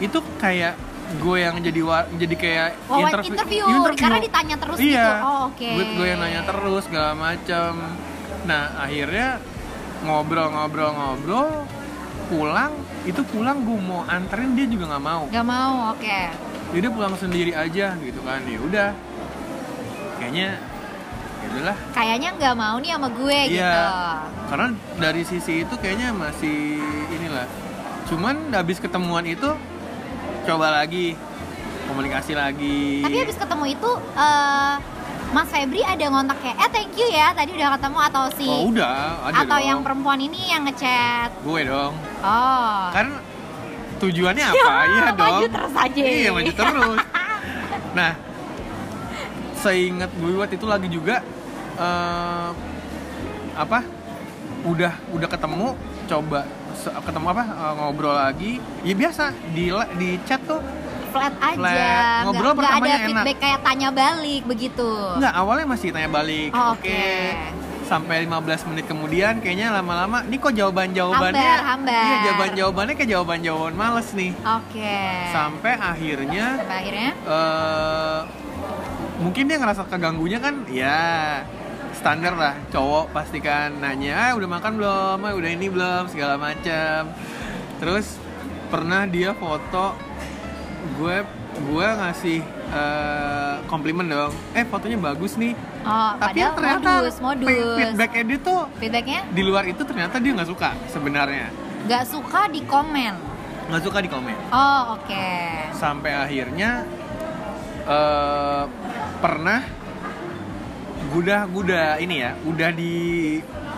Itu 0.00 0.18
kayak 0.36 0.74
gue 1.12 1.36
yang 1.36 1.58
jadi 1.58 1.80
wa- 1.80 2.08
jadi 2.12 2.34
kayak 2.36 2.68
Oh, 2.86 3.02
interview, 3.02 3.66
karena 3.92 4.18
ditanya 4.18 4.56
terus 4.56 4.78
iya. 4.78 4.86
gitu. 4.86 5.10
Oh, 5.20 5.40
oke. 5.48 5.68
Gue 5.68 5.84
gue 5.92 6.06
yang 6.06 6.20
nanya 6.20 6.42
terus 6.44 6.82
segala 6.84 7.10
macam. 7.12 7.72
Nah, 8.42 8.62
akhirnya 8.78 9.42
ngobrol-ngobrol-ngobrol 10.00 11.66
pulang 12.26 12.72
itu 13.02 13.20
pulang 13.26 13.58
gue 13.60 13.78
mau 13.80 14.06
anterin 14.06 14.54
dia 14.54 14.64
juga 14.64 14.86
nggak 14.88 15.02
mau 15.02 15.22
Gak 15.28 15.42
mau, 15.44 15.74
oke. 15.90 16.18
jadi 16.70 16.78
dia 16.78 16.90
pulang 16.90 17.14
sendiri 17.14 17.50
aja 17.50 17.98
gitu 17.98 18.20
kan 18.22 18.38
ya 18.44 18.58
udah 18.60 18.88
kayaknya 20.16 20.48
ya 21.36 21.46
udahlah 21.50 21.76
Kayaknya 21.90 22.28
nggak 22.32 22.54
mau 22.54 22.76
nih 22.78 22.90
sama 22.92 23.08
gue 23.10 23.38
Iya. 23.50 23.50
gitu. 23.50 23.82
karena 24.46 24.66
dari 24.96 25.22
sisi 25.24 25.54
itu 25.64 25.74
kayaknya 25.74 26.08
masih 26.12 26.78
inilah 27.10 27.46
cuman 28.06 28.36
habis 28.52 28.78
ketemuan 28.78 29.26
itu 29.26 29.50
coba 30.50 30.82
lagi 30.82 31.14
komunikasi 31.86 32.32
lagi. 32.34 33.06
Tapi 33.06 33.16
habis 33.22 33.38
ketemu 33.38 33.64
itu 33.70 33.90
eh, 34.18 34.74
Mas 35.30 35.46
Febri 35.46 35.86
ada 35.86 36.04
ngontak 36.10 36.42
kayak, 36.42 36.58
eh 36.58 36.70
thank 36.74 36.90
you 36.98 37.06
ya 37.06 37.30
tadi 37.30 37.54
udah 37.54 37.78
ketemu 37.78 37.98
atau 38.10 38.24
si 38.34 38.50
oh 38.50 38.66
udah 38.74 39.30
ada 39.30 39.46
atau 39.46 39.58
dong. 39.62 39.68
yang 39.70 39.78
perempuan 39.86 40.18
ini 40.18 40.50
yang 40.50 40.66
ngechat. 40.66 41.30
gue 41.38 41.60
dong. 41.70 41.94
Oh. 42.18 42.82
kan 42.90 43.06
tujuannya 44.02 44.46
apa? 44.50 44.74
Iya 44.90 45.06
dong. 45.14 45.30
Maju 45.38 45.46
terus 45.54 45.74
aja. 45.78 46.02
iya 46.02 46.30
maju 46.34 46.52
terus. 46.52 46.98
Nah 47.98 48.12
seingat 49.60 50.10
gue 50.18 50.34
waktu 50.34 50.54
itu 50.58 50.66
lagi 50.66 50.88
juga 50.90 51.22
eh, 51.78 52.50
apa? 53.54 53.86
Udah 54.66 54.98
udah 55.14 55.28
ketemu 55.30 55.78
coba 56.10 56.42
ketemu 56.82 57.26
apa 57.28 57.44
eh, 57.44 57.72
ngobrol 57.76 58.14
lagi 58.14 58.52
ya 58.80 58.94
biasa 58.94 59.24
di 59.50 59.64
di 59.96 60.08
chat 60.22 60.40
tuh 60.42 60.60
Flat 61.10 61.34
aja. 61.42 61.58
Flat. 61.58 61.74
nggak- 61.74 62.22
Ngobrol 62.22 62.38
nggak 62.46 62.54
ada 62.54 62.60
pertamanya 62.70 62.94
enak. 62.94 63.06
feedback 63.10 63.38
kayak 63.40 63.60
tanya 63.60 63.88
balik 63.90 64.42
begitu. 64.44 64.90
nggak 65.16 65.34
awalnya 65.34 65.66
masih 65.66 65.88
tanya 65.90 66.06
balik 66.08 66.50
Oh, 66.52 66.70
oke 66.70 66.86
oke. 66.86 67.02
sampai 67.82 68.16
15 68.22 68.30
menit 68.64 68.84
kemudian 68.86 69.34
kayaknya 69.36 69.74
lama-lama 69.74 70.22
ini 70.22 70.38
kok 70.38 70.54
jawaban 70.54 70.94
jawabannya 70.94 71.42
Hambar, 71.42 71.60
hambar. 71.66 71.98
iya 72.00 72.16
jawaban 72.22 72.50
jawabannya 72.54 72.94
kayak 72.94 73.10
jawaban 73.10 73.38
jawaban 73.42 73.74
males 73.74 74.08
nih 74.12 74.30
Oke. 74.38 74.94
sampai 75.28 75.72
akhirnya 75.74 76.46
Sampai 76.56 76.76
akhirnya 76.78 77.10
eh 77.26 78.20
mungkin 79.18 79.42
dia 79.44 79.56
ngerasa 79.58 79.82
keganggunya 79.84 80.38
kan 80.38 80.54
ya 80.64 81.42
standar 82.00 82.32
lah. 82.32 82.54
Cowok 82.68 83.12
pasti 83.12 83.38
kan 83.38 83.76
nanya 83.76 84.16
ah 84.16 84.32
udah 84.32 84.48
makan 84.48 84.72
belum? 84.74 85.18
Ah 85.20 85.32
udah 85.36 85.50
ini 85.50 85.68
belum? 85.68 86.08
Segala 86.08 86.40
macam 86.40 87.12
terus 87.76 88.16
pernah 88.68 89.04
dia 89.04 89.32
foto 89.32 89.92
gue 90.96 91.16
gue 91.60 91.86
ngasih 91.86 92.38
eh, 92.72 93.54
komplimen 93.66 94.08
dong. 94.08 94.32
Eh 94.52 94.64
fotonya 94.64 94.96
bagus 94.96 95.36
nih. 95.36 95.52
Oh, 95.80 96.12
tapi 96.16 96.40
ternyata 96.40 96.90
modus, 97.00 97.16
modus. 97.20 97.48
fe- 97.48 97.88
feedbacknya 97.88 98.22
dia 98.26 98.38
tuh 98.38 98.60
Feedbacknya? 98.76 99.20
di 99.28 99.42
luar 99.42 99.64
itu 99.64 99.80
ternyata 99.80 100.16
dia 100.16 100.32
nggak 100.32 100.48
suka 100.48 100.70
sebenarnya. 100.88 101.48
Nggak 101.84 102.04
suka 102.06 102.40
di 102.48 102.60
komen. 102.64 103.14
nggak 103.70 103.82
suka 103.86 103.98
di 104.00 104.08
komen. 104.08 104.36
Oh, 104.50 104.96
oke. 104.96 105.28
sampai 105.72 106.12
akhirnya 106.12 106.84
eh 107.86 108.64
pernah 109.18 109.60
udah 111.12 111.40
udah 111.50 111.86
ini 111.98 112.16
ya 112.20 112.30
udah 112.42 112.70
di 112.70 112.92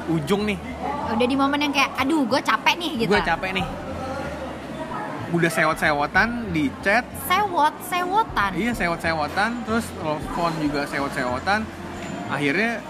ujung 0.07 0.45
nih 0.45 0.59
Udah 1.13 1.27
di 1.29 1.37
momen 1.37 1.61
yang 1.61 1.73
kayak 1.73 1.93
aduh, 1.95 2.25
gue 2.25 2.41
capek 2.41 2.75
nih 2.75 2.91
gitu. 2.99 3.11
gue 3.11 3.21
capek 3.21 3.51
nih 3.53 3.67
udah 5.33 5.49
sewot-sewotan 5.49 6.29
di 6.53 6.69
chat 6.81 7.09
Sewot, 7.25 7.73
sewotan. 7.83 8.53
iya 8.53 8.73
sewot-sewotan 8.73 9.65
terus 9.65 9.89
telepon 9.95 10.53
juga 10.61 10.85
sewot-sewotan 10.85 11.65
akhirnya 12.29 12.85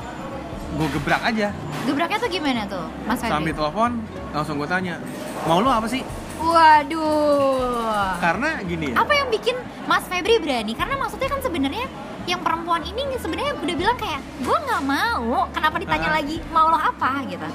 gue 0.73 0.89
gebrak 0.91 1.23
aja 1.25 1.49
Gebraknya 1.83 2.19
tuh 2.19 2.31
gimana 2.31 2.63
tuh, 2.65 2.87
Mas 3.05 3.19
Febri? 3.19 3.31
sambil 3.31 3.53
telepon 3.53 3.91
langsung 4.31 4.55
gue 4.59 4.67
tanya 4.67 4.99
mau 5.45 5.59
lu 5.59 5.69
apa 5.69 5.87
sih 5.87 6.03
Waduh. 6.43 8.19
karena 8.19 8.59
gini 8.63 8.91
ya 8.91 8.97
Apa 8.99 9.13
yang 9.15 9.29
bikin 9.31 9.55
Mas 9.83 10.03
Febri 10.03 10.39
berani? 10.39 10.75
Karena 10.75 10.95
maksudnya 10.97 11.29
kan 11.29 11.39
sebenarnya 11.39 11.87
yang 12.25 12.41
perempuan 12.41 12.83
ini 12.83 13.03
sebenarnya 13.15 13.53
udah 13.55 13.75
bilang 13.75 13.97
kayak 13.97 14.21
gue 14.39 14.57
nggak 14.59 14.83
mau. 14.83 15.47
Kenapa 15.51 15.77
ditanya 15.77 16.09
Ah. 16.09 16.15
lagi 16.15 16.37
mau 16.49 16.67
lo 16.67 16.77
apa 16.77 17.23
gitu? 17.27 17.49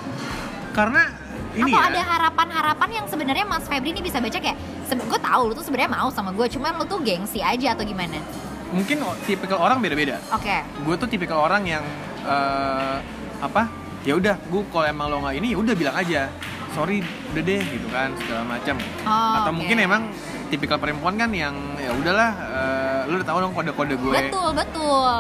karena 0.70 1.10
ini 1.58 1.74
Atau 1.74 1.82
ya 1.82 1.90
ada 1.90 2.02
harapan-harapan 2.06 2.90
yang 2.94 3.06
sebenarnya 3.08 3.42
Mas 3.44 3.66
Febri 3.66 3.90
ini 3.90 3.98
bisa 4.00 4.22
baca 4.22 4.38
kayak 4.38 4.54
gue 4.88 5.20
tahu 5.20 5.42
lu 5.50 5.54
tuh 5.54 5.66
sebenarnya 5.66 5.90
mau 5.92 6.06
sama 6.08 6.30
gue, 6.30 6.46
cuman 6.48 6.78
lu 6.78 6.86
tuh 6.86 7.02
gengsi 7.02 7.42
aja 7.42 7.74
atau 7.74 7.82
gimana? 7.82 8.22
mungkin 8.68 9.00
tipikal 9.24 9.58
orang 9.58 9.80
beda-beda 9.80 10.20
Oke. 10.30 10.60
gue 10.60 10.96
tuh 10.96 11.08
tipikal 11.08 11.40
orang 11.40 11.64
yang 11.66 11.82
eh, 12.22 12.96
apa 13.40 13.72
ya 14.04 14.14
udah 14.14 14.38
gue 14.44 14.62
kalau 14.68 14.86
emang 14.86 15.08
lo 15.08 15.18
nggak 15.20 15.36
ini 15.36 15.48
ya 15.50 15.58
udah 15.58 15.74
bilang 15.74 15.96
aja 15.96 16.28
sorry 16.70 17.00
udah 17.32 17.42
deh 17.42 17.62
gitu 17.64 17.88
kan 17.88 18.12
segala 18.20 18.44
macam 18.46 18.76
Oh, 19.02 19.34
atau 19.40 19.50
oke. 19.50 19.58
mungkin 19.58 19.78
emang 19.80 20.04
tipikal 20.48 20.78
perempuan 20.78 21.16
kan 21.16 21.30
yang 21.30 21.52
ya 21.76 21.92
udahlah 21.92 22.32
eh, 22.34 23.00
lu 23.06 23.16
udah 23.16 23.28
tahu 23.28 23.38
dong 23.40 23.54
kode-kode 23.54 23.96
gue 23.96 24.14
Betul, 24.14 24.50
betul. 24.54 25.12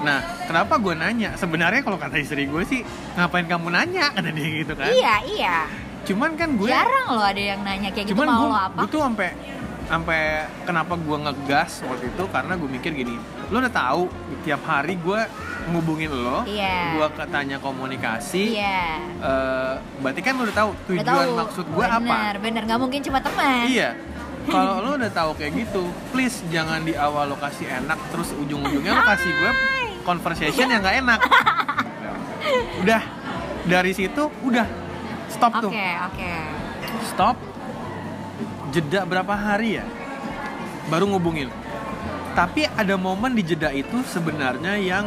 nah 0.00 0.18
kenapa 0.42 0.74
gue 0.76 0.94
nanya 0.94 1.30
sebenarnya 1.34 1.80
kalau 1.80 1.96
kata 1.96 2.16
istri 2.16 2.44
gue 2.44 2.62
sih 2.64 2.80
ngapain 3.12 3.44
kamu 3.44 3.68
nanya 3.68 4.10
kata 4.16 4.30
dia 4.30 4.48
gitu 4.56 4.72
kan 4.72 4.88
Iya, 4.88 5.14
iya. 5.28 5.56
cuman 6.02 6.30
kan 6.32 6.54
gue 6.54 6.66
Jarang 6.66 7.06
loh 7.10 7.22
ada 7.22 7.42
yang 7.44 7.60
nanya 7.60 7.90
kayak 7.90 8.06
gitu 8.06 8.14
cuman 8.14 8.26
mau 8.26 8.38
gue 8.38 8.48
lo 8.48 8.56
apa? 8.56 8.78
gue 8.78 8.88
tuh 8.88 9.02
sampai 9.02 9.28
sampai 9.82 10.20
kenapa 10.62 10.94
gue 10.94 11.16
ngegas 11.20 11.82
waktu 11.82 12.04
itu 12.08 12.24
karena 12.26 12.52
gue 12.54 12.68
mikir 12.70 12.90
gini 12.94 13.18
lo 13.50 13.58
udah 13.58 13.68
tahu 13.68 14.06
tiap 14.40 14.62
hari 14.62 14.94
gue 14.96 15.20
ngubungin 15.68 16.08
lo 16.08 16.46
Iya. 16.46 16.94
gue 16.94 17.06
katanya 17.12 17.58
komunikasi 17.58 18.54
Iya. 18.54 18.86
eh, 19.18 19.72
berarti 20.00 20.20
kan 20.20 20.32
lo 20.32 20.42
udah 20.42 20.56
tahu 20.56 20.70
Udah 20.70 20.86
tujuan 20.96 21.04
tahu. 21.26 21.34
maksud 21.36 21.64
gue 21.68 21.84
apa 21.84 21.98
Bener, 22.00 22.34
bener. 22.38 22.62
Nggak 22.64 22.80
mungkin 22.80 23.00
cuma 23.02 23.18
teman. 23.18 23.66
iya 23.66 23.90
kalau 24.50 24.82
lo 24.82 24.90
udah 24.98 25.12
tahu 25.14 25.30
kayak 25.38 25.52
gitu 25.54 25.86
please 26.10 26.42
jangan 26.50 26.82
di 26.82 26.92
awal 26.98 27.30
lo 27.30 27.36
kasih 27.38 27.70
enak 27.70 27.98
terus 28.10 28.34
ujung-ujungnya 28.34 28.92
lo 28.92 29.02
kasih 29.06 29.30
gue 29.30 29.52
conversation 30.02 30.66
yang 30.68 30.80
nggak 30.82 30.96
enak. 31.04 31.20
Udah. 32.82 33.02
Dari 33.68 33.92
situ 33.92 34.32
udah. 34.42 34.66
Stop 35.30 35.52
Oke, 35.60 35.62
tuh 35.62 35.70
oke. 35.70 36.32
stop. 37.06 37.36
Jeda 38.74 39.06
berapa 39.06 39.34
hari 39.34 39.78
ya? 39.78 39.86
Baru 40.90 41.06
ngubungin. 41.06 41.52
Tapi 42.34 42.66
ada 42.66 42.94
momen 42.98 43.34
di 43.34 43.42
jeda 43.46 43.70
itu 43.70 44.02
sebenarnya 44.06 44.78
yang 44.78 45.06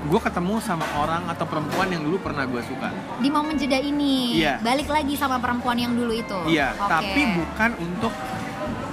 gue 0.00 0.20
ketemu 0.20 0.62
sama 0.62 0.86
orang 0.94 1.26
atau 1.26 1.42
perempuan 1.42 1.90
yang 1.90 2.00
dulu 2.00 2.22
pernah 2.22 2.46
gue 2.46 2.62
suka 2.62 2.94
Di 3.18 3.28
momen 3.28 3.54
jeda 3.54 3.76
ini, 3.76 4.38
Iya. 4.38 4.62
balik 4.62 4.86
lagi 4.86 5.14
sama 5.14 5.36
perempuan 5.36 5.74
yang 5.74 5.90
dulu 5.90 6.14
itu. 6.14 6.38
iya 6.46 6.70
Oke. 6.72 6.86
tapi 6.86 7.22
bukan 7.34 7.70
untuk 7.78 8.14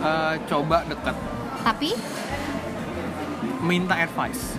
eh, 0.02 0.36
coba 0.46 0.82
deket 0.84 1.14
Tapi, 1.62 1.90
minta 3.62 3.96
advice 3.96 4.58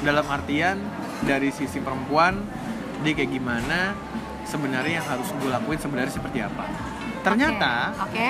dalam 0.00 0.24
artian 0.26 0.76
dari 1.22 1.48
sisi 1.48 1.78
perempuan 1.78 2.40
dia 3.00 3.12
kayak 3.12 3.30
gimana 3.30 3.96
sebenarnya 4.44 5.00
yang 5.00 5.08
harus 5.08 5.28
gue 5.30 5.48
lakuin 5.48 5.78
sebenarnya 5.78 6.12
seperti 6.12 6.38
apa 6.40 6.64
ternyata 7.22 7.94
oke. 8.00 8.10
oke. 8.10 8.28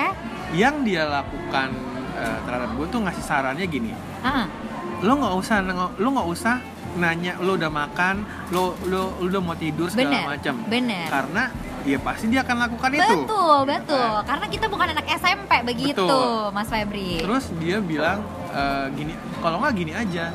yang 0.53 0.83
dia 0.83 1.03
lakukan 1.05 1.73
eh, 2.13 2.37
terhadap 2.43 2.69
gue 2.73 2.85
tuh 2.87 2.99
ngasih 3.01 3.23
sarannya 3.23 3.65
gini 3.65 3.91
Ah, 4.19 4.47
lo 4.99 5.15
nggak 5.17 5.35
usah 5.35 5.57
lo 5.93 6.07
nggak 6.09 6.29
usah 6.29 6.55
nanya 6.93 7.37
lo 7.41 7.57
udah 7.57 7.71
makan 7.71 8.21
lo 8.53 8.77
lo, 8.85 9.17
lo 9.17 9.25
udah 9.25 9.41
mau 9.41 9.55
tidur 9.57 9.89
segala 9.89 10.37
macam 10.37 10.61
bener. 10.69 11.09
karena 11.09 11.43
ya 11.83 11.97
pasti 11.99 12.25
dia 12.31 12.41
akan 12.41 12.57
lakukan 12.63 12.89
itu 12.95 13.15
Betul, 13.27 13.57
betul. 13.67 13.99
Nah. 13.99 14.23
Karena 14.23 14.45
kita 14.47 14.65
bukan 14.71 14.87
anak 14.95 15.03
SMP 15.19 15.51
begitu, 15.67 15.99
Betul. 15.99 16.55
Mas 16.55 16.69
Febri. 16.71 17.19
terus 17.19 17.45
dia 17.59 17.77
bilang 17.83 18.23
eh, 18.49 18.87
gini 18.95 19.13
kalau 19.43 19.59
nggak 19.59 19.73
gini 19.75 19.91
aja 19.91 20.31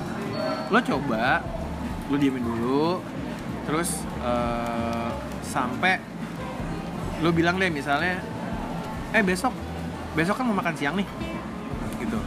lo 0.68 0.78
coba 0.84 1.40
lo 2.08 2.16
diemin 2.16 2.44
dulu 2.44 3.00
terus 3.64 4.04
eh, 4.20 5.08
sampai 5.40 5.96
lo 7.24 7.32
bilang 7.32 7.56
deh 7.56 7.72
misalnya 7.72 8.20
eh 9.10 9.24
besok 9.24 9.56
besok 10.12 10.36
kan 10.36 10.44
mau 10.44 10.56
makan 10.58 10.74
siang 10.76 10.94
nih 11.00 11.08
gitu 11.98 12.18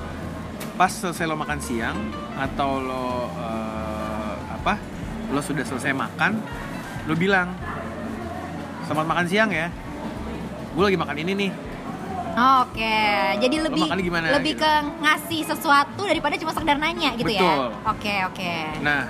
pas 0.73 0.89
selesai 0.89 1.29
lo 1.29 1.38
makan 1.38 1.59
siang 1.61 1.97
atau 2.35 2.81
lo 2.81 3.29
apa 3.29 3.80
lo 5.31 5.39
sudah 5.39 5.63
selesai 5.63 5.91
makan 5.91 6.38
lo 7.07 7.13
bilang 7.15 7.55
selamat 8.85 9.05
makan 9.07 9.25
siang 9.25 9.50
ya 9.50 9.67
gue 10.71 10.83
lagi 10.83 11.00
makan 11.00 11.17
ini 11.17 11.33
nih 11.35 11.51
Oke, 12.31 12.95
jadi 13.43 13.59
lebih 13.59 13.91
gimana, 14.00 14.31
lebih 14.39 14.55
gitu? 14.55 14.63
ke 14.63 14.71
ngasih 15.03 15.51
sesuatu 15.51 16.07
daripada 16.07 16.39
cuma 16.39 16.55
sekedar 16.55 16.79
nanya 16.79 17.11
gitu 17.19 17.27
ya. 17.27 17.43
Betul. 17.43 17.67
Oke, 17.91 18.15
oke. 18.23 18.53
Nah, 18.79 19.03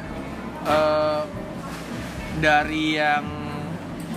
eh, 0.65 1.21
dari 2.41 2.97
yang 2.97 3.21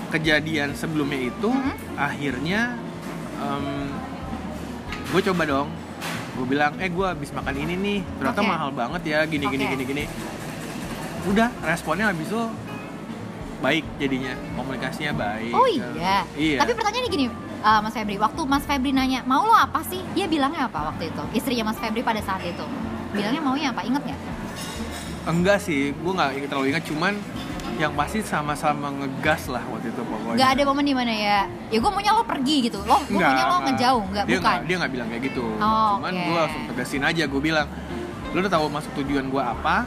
kejadian 0.08 0.72
sebelumnya 0.72 1.20
itu, 1.20 1.52
Mhm. 1.52 2.00
akhirnya 2.00 2.80
gue 5.12 5.20
coba 5.20 5.42
dong. 5.44 5.68
Gue 6.34 6.46
bilang, 6.48 6.72
eh 6.80 6.88
gue 6.88 7.04
habis 7.04 7.28
makan 7.28 7.54
ini 7.54 7.74
nih, 7.76 7.98
ternyata 8.18 8.40
Oke. 8.40 8.48
mahal 8.48 8.70
banget 8.72 9.02
ya, 9.04 9.18
gini 9.28 9.46
gini 9.46 9.64
Oke. 9.68 9.72
gini 9.76 9.84
gini. 9.84 10.04
Udah, 11.24 11.48
responnya 11.62 12.06
habis 12.06 12.28
itu 12.28 12.42
baik 13.58 13.84
jadinya, 13.96 14.34
komunikasinya 14.54 15.12
baik. 15.14 15.52
Oh 15.52 15.64
iya. 15.64 15.88
Iya. 16.36 16.58
Tapi 16.60 16.72
pertanyaannya 16.74 17.10
gini, 17.10 17.26
eh, 17.64 17.80
Mas 17.80 17.94
Febri, 17.94 18.16
waktu 18.18 18.40
Mas 18.44 18.64
Febri 18.64 18.92
nanya, 18.92 19.24
mau 19.24 19.40
lo 19.42 19.54
apa 19.54 19.80
sih? 19.82 20.04
Dia 20.12 20.28
bilangnya 20.28 20.68
apa 20.68 20.92
waktu 20.92 21.08
itu? 21.08 21.22
Istrinya 21.32 21.72
Mas 21.72 21.80
Febri 21.80 22.04
pada 22.04 22.20
saat 22.20 22.44
itu. 22.44 22.64
Bilangnya 23.10 23.40
maunya 23.40 23.68
apa? 23.70 23.80
Ingat 23.80 24.02
nggak? 24.04 24.20
Enggak 25.24 25.58
sih, 25.58 25.94
gue 25.94 26.12
nggak 26.12 26.44
terlalu 26.44 26.66
ingat, 26.68 26.84
cuman 26.84 27.16
yang 27.74 27.90
pasti 27.96 28.20
sama-sama 28.20 28.86
ngegas 28.92 29.48
lah 29.48 29.64
waktu 29.64 29.88
itu 29.88 30.02
pokoknya. 30.04 30.36
Nggak 30.36 30.50
ada 30.52 30.62
momen 30.62 30.84
di 30.84 30.94
mana 30.94 31.10
ya, 31.10 31.38
ya 31.72 31.78
gue 31.80 31.90
maunya 31.90 32.12
lo 32.12 32.22
pergi 32.22 32.68
gitu. 32.68 32.78
Lo, 32.84 33.00
gue 33.00 33.16
maunya 33.16 33.46
lo 33.48 33.56
ngejauh, 33.64 34.02
nggak 34.12 34.24
dia 34.28 34.36
bukan? 34.36 34.44
nggak- 34.44 34.64
dia 34.68 34.76
nggak 34.76 34.92
bilang 34.92 35.08
kayak 35.08 35.22
gitu 35.24 35.44
Oh, 35.56 35.90
cuman 35.96 36.12
oke. 36.12 36.20
gue 36.20 36.36
langsung 36.36 36.62
tegasin 36.68 37.02
aja 37.02 37.24
gue 37.24 37.40
bilang 37.40 37.66
lu 38.30 38.38
udah 38.38 38.52
tahu 38.52 38.66
masuk 38.68 38.92
tujuan 38.98 39.26
gue 39.26 39.38
apa 39.38 39.86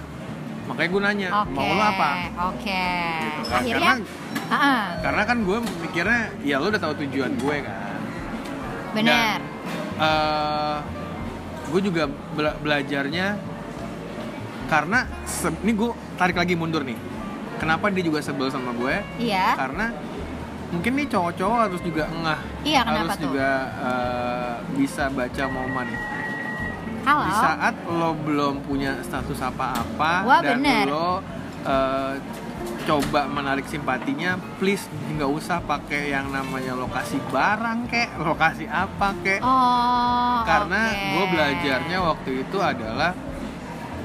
makanya 0.67 0.89
gue 0.89 1.01
nanya 1.01 1.29
Oke. 1.41 1.51
mau 1.53 1.69
lu 1.69 1.79
apa 1.81 2.09
Oke. 2.51 2.86
Gitu 3.17 3.41
kan. 3.43 3.59
Akhirnya, 3.59 3.93
karena 3.93 4.25
Ah, 4.47 4.55
ah, 4.55 4.83
karena 5.01 5.21
kan 5.24 5.38
gue 5.41 5.57
mikirnya 5.81 6.21
ya 6.41 6.55
lu 6.57 6.67
udah 6.67 6.79
tahu 6.79 6.93
tujuan 7.01 7.36
gue 7.36 7.55
kan 7.62 7.75
benar. 8.93 9.39
eh 9.97 10.77
gue 11.67 11.81
juga 11.83 12.03
bela- 12.31 12.55
belajarnya 12.57 13.36
karena 14.67 15.03
ini 15.62 15.71
gue 15.74 15.89
tarik 16.15 16.36
lagi 16.36 16.53
mundur 16.53 16.79
nih 16.81 16.95
kenapa 17.57 17.88
dia 17.88 18.03
juga 18.03 18.19
sebel 18.19 18.47
sama 18.47 18.71
gue 18.71 19.03
Iya. 19.19 19.55
karena 19.57 19.91
mungkin 20.67 20.91
nih 20.95 21.07
cowok-cowok 21.07 21.59
harus 21.62 21.81
juga 21.81 22.03
engah 22.09 22.39
Iya, 22.62 22.81
harus 22.83 23.12
tuh? 23.13 23.24
juga 23.25 23.50
eh, 23.79 24.53
bisa 24.75 25.07
baca 25.09 25.43
momen 25.45 25.88
Di 27.07 27.33
saat 27.33 27.75
lo 27.85 28.11
belum 28.13 28.61
punya 28.61 28.99
status 28.99 29.39
apa-apa 29.39 30.11
dan 30.41 30.59
bener. 30.59 30.85
lo 30.85 31.23
eh, 31.63 32.13
coba 32.83 33.27
menarik 33.27 33.63
simpatinya 33.65 34.35
please 34.55 34.87
nggak 35.09 35.27
usah 35.29 35.59
pakai 35.59 36.07
yang 36.09 36.27
namanya 36.29 36.71
lokasi 36.73 37.19
barang 37.27 37.83
kek 37.85 38.15
lokasi 38.17 38.63
apa 38.65 39.11
kek 39.19 39.39
Oh. 39.39 40.39
karena 40.43 40.81
oke. 40.87 41.03
gue 41.11 41.25
belajarnya 41.29 41.97
waktu 42.01 42.31
itu 42.41 42.57
adalah 42.57 43.11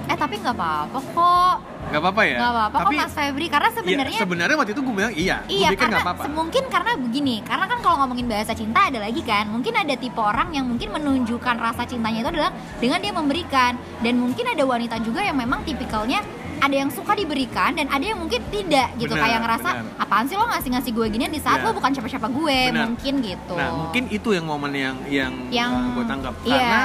Eh 0.08 0.16
tapi 0.16 0.34
nggak 0.38 0.54
apa-apa 0.54 0.98
kok. 0.98 1.56
nggak 1.82 2.00
apa-apa 2.00 2.22
ya? 2.24 2.38
Nggak 2.40 2.52
apa-apa 2.56 2.76
tapi 2.78 2.94
kok 2.94 3.00
Mas 3.04 3.12
Febri. 3.12 3.46
Karena 3.52 3.68
ya, 3.68 3.74
sebenarnya 3.76 4.20
sebenarnya 4.24 4.56
waktu 4.56 4.72
itu 4.72 4.80
gue 4.80 4.94
bilang 4.94 5.14
iya, 5.14 5.36
gue 5.44 5.52
Iya 5.52 5.68
pikir 5.74 5.82
karena 5.84 5.98
apa-apa. 6.00 6.22
mungkin 6.30 6.62
karena 6.66 6.92
begini 6.96 7.36
karena 7.44 7.64
kan 7.68 7.78
kalau 7.84 7.96
ngomongin 8.00 8.26
bahasa 8.26 8.52
cinta 8.56 8.80
ada 8.88 8.98
lagi 9.02 9.20
kan. 9.22 9.44
Mungkin 9.50 9.72
ada 9.76 9.94
tipe 9.94 10.16
orang 10.16 10.48
yang 10.50 10.64
mungkin 10.64 10.88
menunjukkan 10.88 11.56
rasa 11.58 11.82
cintanya 11.84 12.24
itu 12.24 12.30
adalah 12.32 12.50
dengan 12.80 12.98
dia 12.98 13.12
memberikan. 13.12 13.72
Dan 14.00 14.14
mungkin 14.18 14.44
ada 14.48 14.64
wanita 14.64 14.96
juga 15.04 15.20
yang 15.20 15.36
memang 15.36 15.60
tipikalnya 15.62 16.22
ada 16.62 16.78
yang 16.78 16.94
suka 16.94 17.18
diberikan 17.18 17.74
dan 17.74 17.90
ada 17.90 18.06
yang 18.06 18.22
mungkin 18.22 18.38
tidak 18.54 18.94
gitu. 18.94 19.10
Benar, 19.10 19.26
kayak 19.26 19.38
ngerasa 19.42 19.70
benar. 19.74 19.98
apaan 19.98 20.24
sih 20.30 20.38
lo 20.38 20.46
ngasih 20.46 20.70
ngasih 20.70 20.90
gue 20.94 21.06
ginian 21.10 21.32
di 21.34 21.42
saat 21.42 21.58
Iya. 21.58 21.66
lo 21.66 21.70
bukan 21.74 21.90
siapa-siapa 21.90 22.28
gue? 22.30 22.58
Benar. 22.70 22.86
mungkin 22.86 23.14
gitu. 23.18 23.54
Nah 23.58 23.70
mungkin 23.74 24.02
itu 24.08 24.28
yang 24.30 24.46
momen 24.46 24.70
yang 24.70 24.96
yang, 25.10 25.32
yang 25.50 25.70
gue 25.92 26.04
tangkap 26.06 26.34
iya. 26.46 26.54
Karena 26.54 26.80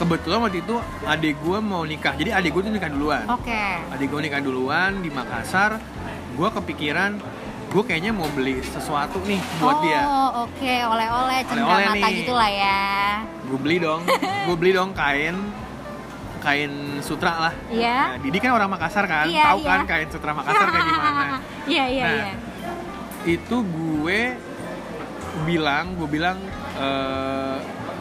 kebetulan 0.00 0.38
waktu 0.40 0.64
itu 0.64 0.76
adik 1.04 1.36
gue 1.44 1.58
mau 1.60 1.84
nikah. 1.84 2.16
Jadi 2.16 2.32
adik 2.32 2.50
gue 2.56 2.62
tuh 2.64 2.72
nikah 2.72 2.88
duluan. 2.88 3.24
Oke. 3.28 3.64
Adik 3.92 4.08
gue 4.08 4.20
nikah 4.24 4.40
duluan 4.40 5.04
di 5.04 5.12
Makassar. 5.12 5.76
Gue 6.32 6.48
kepikiran 6.48 7.20
gue 7.70 7.82
kayaknya 7.86 8.10
mau 8.10 8.26
beli 8.34 8.58
sesuatu 8.66 9.22
nih 9.28 9.38
buat 9.62 9.78
oh 9.78 9.80
dia 9.84 10.00
oke. 10.42 10.74
Oleh-oleh 10.90 11.38
cendera 11.46 11.76
mata 11.86 12.08
nih. 12.08 12.18
gitu 12.24 12.32
lah 12.32 12.50
ya. 12.50 12.82
Gue 13.44 13.58
beli 13.60 13.76
dong. 13.78 14.02
Gue 14.48 14.56
beli 14.56 14.72
dong 14.72 14.90
kain 14.96 15.36
kain 16.40 16.72
sutra 17.04 17.50
lah. 17.50 17.54
Iya. 17.68 18.16
Nah, 18.16 18.18
Didi 18.24 18.38
kan 18.40 18.56
orang 18.56 18.72
Makassar 18.72 19.04
kan? 19.04 19.28
Iya, 19.28 19.52
tahu 19.52 19.60
iya. 19.60 19.68
kan 19.68 19.80
kain 19.84 20.08
sutra 20.08 20.32
Makassar 20.32 20.66
kayak 20.72 20.86
gimana 20.88 21.24
iya 21.72 21.84
iya 21.86 22.04
Nah, 22.08 22.14
iya 22.16 22.34
itu 23.28 23.56
gue 23.60 24.20
bilang 25.44 25.92
gue 25.96 26.08
bilang 26.08 26.38
eh 26.80 27.58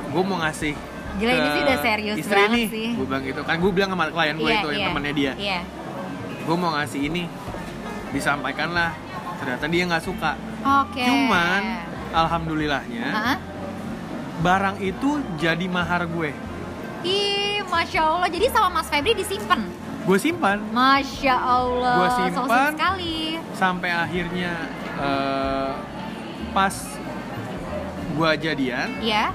gue 0.09 0.21
mau 0.23 0.39
ngasih 0.39 0.73
Gila, 1.19 1.31
ini 1.31 1.47
sih 1.49 1.61
udah 1.61 1.77
serius 1.79 2.17
istri 2.17 2.33
banget 2.33 2.55
nih. 2.55 2.67
sih. 2.67 2.89
gue 2.93 3.05
bilang 3.05 3.23
gitu 3.23 3.41
kan 3.43 3.55
gue 3.55 3.71
bilang 3.71 3.89
sama 3.89 4.05
klien 4.07 4.35
gue 4.35 4.43
Iya, 4.45 4.55
itu 4.55 4.67
yang 4.67 4.79
iya. 4.79 4.87
temannya 4.87 5.13
dia 5.13 5.31
iya 5.35 5.59
gue 6.39 6.55
mau 6.55 6.71
ngasih 6.71 7.01
ini 7.03 7.23
disampaikan 8.09 8.69
lah 8.71 8.91
ternyata 9.37 9.65
dia 9.65 9.83
nggak 9.85 10.01
suka 10.01 10.31
Oke. 10.81 11.03
cuman 11.03 11.61
alhamdulillahnya 12.11 13.05
Hah? 13.07 13.37
barang 14.39 14.77
itu 14.79 15.09
jadi 15.35 15.65
mahar 15.67 16.03
gue 16.05 16.31
Ih, 16.99 17.63
masya 17.63 18.03
Allah. 18.03 18.27
Jadi 18.27 18.47
sama 18.49 18.67
Mas 18.73 18.87
Febri 18.87 19.13
disimpan. 19.13 19.63
gue 20.01 20.17
simpan 20.17 20.59
Masya 20.69 21.31
Allah. 21.31 21.95
So 21.95 22.15
sweet 22.17 22.33
simpan. 22.33 22.71
sekali. 22.73 23.17
sampai 23.53 23.89
akhirnya 23.89 24.51
eh, 24.97 25.71
pas 26.49 26.75
gue 28.11 28.29
jadian 28.37 28.99
Ya, 28.99 29.31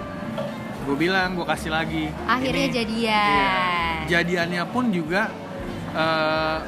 gue 0.84 0.96
bilang 0.98 1.28
gue 1.32 1.46
kasih 1.46 1.70
lagi 1.70 2.04
akhirnya 2.24 2.66
Ini. 2.68 2.76
jadian. 2.76 3.28
Iya. 3.32 3.56
Jadiannya 4.04 4.62
pun 4.68 4.84
juga 4.88 5.32
eh, 5.90 6.58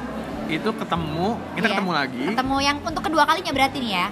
itu 0.47 0.69
ketemu, 0.71 1.27
kita 1.53 1.67
Iya. 1.67 1.73
ketemu 1.75 1.91
lagi. 1.91 2.23
Ketemu 2.31 2.55
yang 2.63 2.77
untuk 2.79 3.03
kedua 3.03 3.23
kalinya 3.23 3.51
berarti 3.51 3.77
nih 3.77 3.93
ya. 3.93 4.07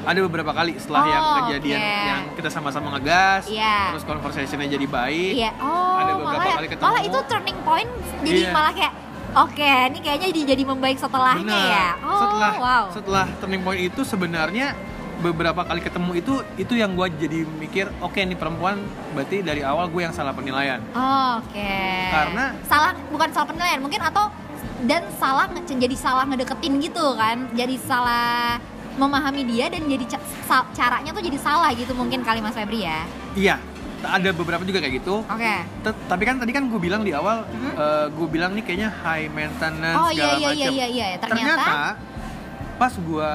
Ada 0.00 0.20
beberapa 0.24 0.52
kali 0.54 0.72
setelah 0.80 1.02
Oh, 1.02 1.10
yang 1.10 1.24
kejadian 1.44 1.76
oke. 1.76 2.06
yang 2.08 2.20
kita 2.32 2.48
sama-sama 2.48 2.88
ngegas, 2.96 3.50
Iya. 3.50 3.92
terus 3.92 4.04
conversationnya 4.06 4.70
jadi 4.70 4.86
baik. 4.86 5.32
Iya. 5.36 5.50
Oh, 5.60 5.98
Ada 5.98 6.12
beberapa 6.16 6.40
malah, 6.40 6.56
kali 6.56 6.68
ketemu. 6.70 6.86
malah 6.88 7.02
itu 7.02 7.18
turning 7.28 7.58
point. 7.60 7.90
Jadi 8.22 8.40
Iya. 8.40 8.52
malah 8.54 8.72
kayak 8.72 8.94
Oke, 9.30 9.62
ini 9.62 10.02
kayaknya 10.02 10.26
jadi, 10.34 10.42
jadi 10.42 10.62
membaik 10.66 10.98
setelahnya 10.98 11.46
Benar. 11.46 11.70
ya. 11.70 11.88
Oh, 12.02 12.18
setelah 12.18 12.52
wow. 12.58 12.84
setelah 12.90 13.24
turning 13.38 13.62
point 13.62 13.78
itu 13.78 14.02
sebenarnya 14.02 14.74
beberapa 15.20 15.60
kali 15.60 15.80
ketemu 15.80 16.10
itu 16.14 16.34
itu 16.56 16.74
yang 16.74 16.92
gue 16.92 17.06
jadi 17.14 17.44
mikir 17.46 17.92
oke 18.00 18.16
nih 18.16 18.34
perempuan 18.34 18.80
berarti 19.12 19.40
dari 19.40 19.60
awal 19.60 19.86
gue 19.86 20.00
yang 20.00 20.10
salah 20.10 20.32
penilaian 20.32 20.80
Oh, 20.90 21.38
Oke. 21.38 21.76
Karena- 22.08 22.56
salah 22.64 22.90
bukan 23.06 23.28
salah 23.30 23.46
penilaian 23.46 23.78
mungkin 23.78 24.00
atau 24.00 24.32
dan 24.82 25.04
salah 25.14 25.44
jadi 25.62 25.92
salah 25.92 26.24
ngedeketin 26.24 26.80
gitu 26.80 27.12
kan. 27.14 27.48
Jadi 27.52 27.76
salah 27.78 28.56
memahami 28.90 29.44
dia 29.44 29.68
dan 29.68 29.84
jadi 29.84 30.04
ca- 30.08 30.68
caranya 30.70 31.10
tuh 31.10 31.20
jadi 31.20 31.36
salah 31.36 31.70
gitu 31.72 31.92
mungkin 31.92 32.20
kali 32.20 32.40
Mas 32.40 32.52
Febri 32.52 32.82
ya. 32.82 33.04
iya 33.32 33.56
ada 34.00 34.32
beberapa 34.32 34.60
juga 34.60 34.80
kayak 34.80 35.00
gitu 35.00 35.22
Oke. 35.22 35.54
T- 35.80 36.00
tapi 36.06 36.22
kan 36.24 36.36
tadi 36.36 36.50
kan 36.50 36.66
gue 36.66 36.76
bilang 36.76 37.00
di 37.00 37.12
awal 37.12 37.44
Mhm. 37.46 37.70
gue 38.10 38.26
bilang 38.26 38.50
nih 38.52 38.60
kayaknya 38.62 38.90
high 38.90 39.28
maintenance 39.28 39.96
Oh 39.96 40.10
iya 40.10 40.34
iya 40.34 40.48
iya 40.50 40.66
macem. 40.66 40.72
iya 40.74 40.86
iya. 40.88 41.06
Ternyata, 41.16 41.44
ternyata 41.54 41.84
pas 42.76 42.92
gue 42.92 43.30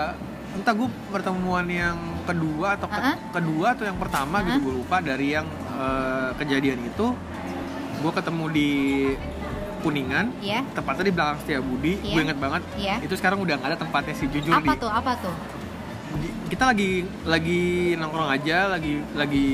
entah 0.55 0.73
gue 0.73 0.89
pertemuan 1.09 1.65
yang 1.65 1.97
kedua 2.23 2.73
atau 2.73 2.87
ke- 2.87 2.95
Uh-uh. 2.97 3.17
kedua 3.31 3.67
atau 3.71 3.83
yang 3.83 3.97
pertama 3.97 4.39
gitu 4.41 4.51
Uh-uh. 4.53 4.65
gue 4.65 4.73
lupa 4.77 4.97
dari 4.99 5.27
yang 5.31 5.45
eh, 5.69 6.29
kejadian 6.35 6.79
itu 6.81 7.11
gue 7.95 8.11
ketemu 8.13 8.45
di 8.49 8.69
kuningan 9.81 10.33
Iya. 10.39 10.65
tepatnya 10.71 11.03
di 11.03 11.13
belakang 11.13 11.37
Setiabudi 11.39 11.93
Iya. 11.99 12.09
gue 12.09 12.21
inget 12.23 12.39
banget 12.39 12.61
Iya. 12.75 12.95
itu 13.01 13.13
sekarang 13.13 13.39
udah 13.39 13.53
nggak 13.55 13.69
ada 13.69 13.79
tempatnya 13.79 14.13
sih 14.13 14.27
jujur 14.27 14.51
Apa 14.51 14.73
di- 14.73 14.81
tuh? 14.81 14.91
Apa 14.91 15.11
tuh? 15.19 15.35
di- 16.15 16.33
kita 16.47 16.63
lagi 16.65 16.91
lagi 17.23 17.61
nongkrong 17.93 18.31
aja 18.31 18.57
lagi 18.69 18.93
lagi 19.13 19.47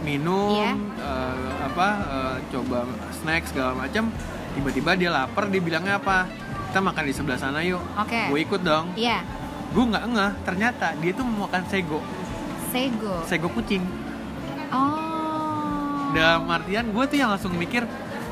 minum 0.00 0.56
Iya. 0.56 0.72
eh, 0.96 1.36
apa 1.62 1.86
eh, 2.00 2.36
coba 2.48 2.86
snack 3.12 3.42
segala 3.46 3.74
macam 3.76 4.08
tiba-tiba 4.52 4.90
dia 4.94 5.10
lapar 5.10 5.48
dia 5.48 5.58
bilangnya 5.58 5.96
apa 5.96 6.28
kita 6.68 6.80
makan 6.80 7.04
di 7.04 7.12
sebelah 7.12 7.36
sana 7.36 7.60
yuk 7.60 7.82
Oke. 7.98 8.30
gue 8.30 8.38
ikut 8.40 8.60
dong 8.62 8.94
Iya. 8.94 9.20
Gue 9.72 9.84
nggak 9.86 10.04
ngeh 10.06 10.32
ternyata 10.42 10.86
dia 10.96 11.12
tuh 11.12 11.24
mau 11.24 11.46
makan 11.46 11.64
sego 11.66 12.00
Sego. 12.68 13.24
sego 13.24 13.48
kucing 13.50 13.84
Oh. 14.72 16.08
dalam 16.12 16.48
artian 16.48 16.88
gue 16.88 17.04
tuh 17.06 17.16
yang 17.16 17.28
langsung 17.28 17.52
mikir 17.52 17.84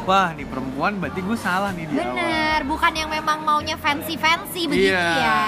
wah 0.02 0.32
nih 0.32 0.44
perempuan 0.44 0.96
berarti 0.96 1.20
gue 1.20 1.36
salah 1.36 1.68
nih 1.70 1.84
di 1.84 1.94
awal 1.94 2.16
Bener, 2.16 2.60
bukan 2.64 2.92
yang 2.92 3.08
memang 3.08 3.38
maunya 3.40 3.76
fancy-fancy 3.76 4.64
begitu 4.64 4.88
Iya. 4.88 5.04
ya. 5.16 5.40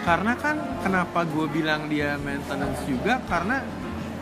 karena 0.00 0.32
kan 0.34 0.56
kenapa 0.80 1.26
gue 1.26 1.46
bilang 1.46 1.86
dia 1.86 2.14
maintenance 2.16 2.86
juga 2.86 3.18
karena 3.26 3.62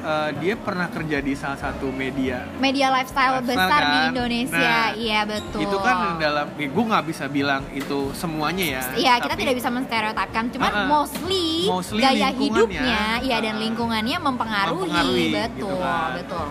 eh, 0.01 0.31
dia 0.37 0.55
pernah 0.55 0.87
kerja 0.87 1.19
di 1.19 1.33
salah 1.33 1.57
satu 1.57 1.89
media 1.89 2.47
Media 2.57 2.89
lifestyle, 2.89 3.41
Lifestyle 3.41 3.49
besar 3.49 3.81
di 3.81 3.87
kan. 3.91 4.07
Indonesia, 4.09 4.59
Nah, 4.61 4.89
iya 4.95 5.21
betul. 5.23 5.61
itu 5.61 5.77
kan 5.79 5.97
dalam 6.17 6.47
gue 6.55 6.85
nggak 6.85 7.05
bisa 7.05 7.25
bilang 7.27 7.63
itu 7.73 7.99
semuanya 8.13 8.65
ya 8.65 8.83
Iya, 8.95 9.13
kita 9.19 9.35
tidak 9.35 9.55
bisa 9.55 9.69
menstereotipkan, 9.69 10.45
cuman 10.51 10.73
Uh-uh. 10.73 10.87
mostly, 10.89 11.49
Mostly 11.65 12.01
gaya 12.01 12.31
hidupnya, 12.31 13.19
iya 13.21 13.37
dan 13.39 13.55
uh, 13.55 13.61
lingkungannya 13.61 14.17
mempengaruhi, 14.17 14.87
mempengaruhi, 14.87 15.27
betul, 15.31 15.51
gitu 15.67 15.77
kan. 15.79 16.11
betul. 16.15 16.47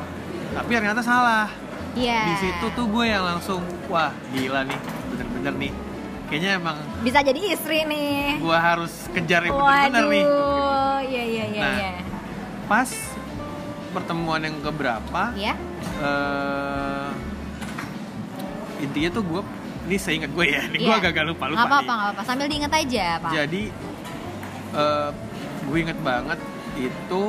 tapi 0.50 0.70
ternyata 0.74 1.02
salah 1.02 1.48
Iya. 1.94 2.22
di 2.26 2.36
situ 2.38 2.66
tuh 2.72 2.86
gue 2.86 3.06
yang 3.06 3.26
langsung 3.26 3.58
wah 3.88 4.14
gila 4.30 4.62
nih 4.64 4.80
bener-bener 5.08 5.54
nih 5.58 5.74
kayaknya 6.28 6.52
emang 6.56 6.78
bisa 7.02 7.20
jadi 7.20 7.40
istri 7.50 7.82
nih. 7.84 8.38
gue 8.38 8.58
harus 8.60 8.94
kejar 9.10 9.42
yang 9.42 9.56
bener-bener 9.56 10.06
nih 10.08 10.24
iya 11.08 11.24
iya 11.26 11.46
iya 11.48 11.62
Nah. 11.64 11.74
iya. 11.76 11.92
pas 12.66 12.90
pertemuan 13.90 14.40
yang 14.40 14.58
keberapa 14.60 15.32
Ya, 15.34 15.54
eh 15.98 17.10
intinya 18.80 19.10
tuh 19.12 19.24
gue 19.24 19.42
ini 19.86 19.98
seingat 19.98 20.30
gue 20.30 20.46
ya 20.46 20.62
ini 20.68 20.78
gue 20.80 20.92
Iya. 20.92 21.02
agak 21.02 21.26
lupa 21.26 21.46
lupa 21.48 21.56
nggak 21.56 21.66
apa-apa 21.66 21.92
nggak 21.92 22.08
apa-apa. 22.10 22.22
Sambil 22.24 22.46
diinget 22.46 22.70
aja, 22.72 23.06
Pak. 23.20 23.32
jadi 23.32 23.64
eh 24.74 25.10
gue 25.64 25.78
inget 25.78 26.00
banget 26.02 26.40
itu 26.76 27.24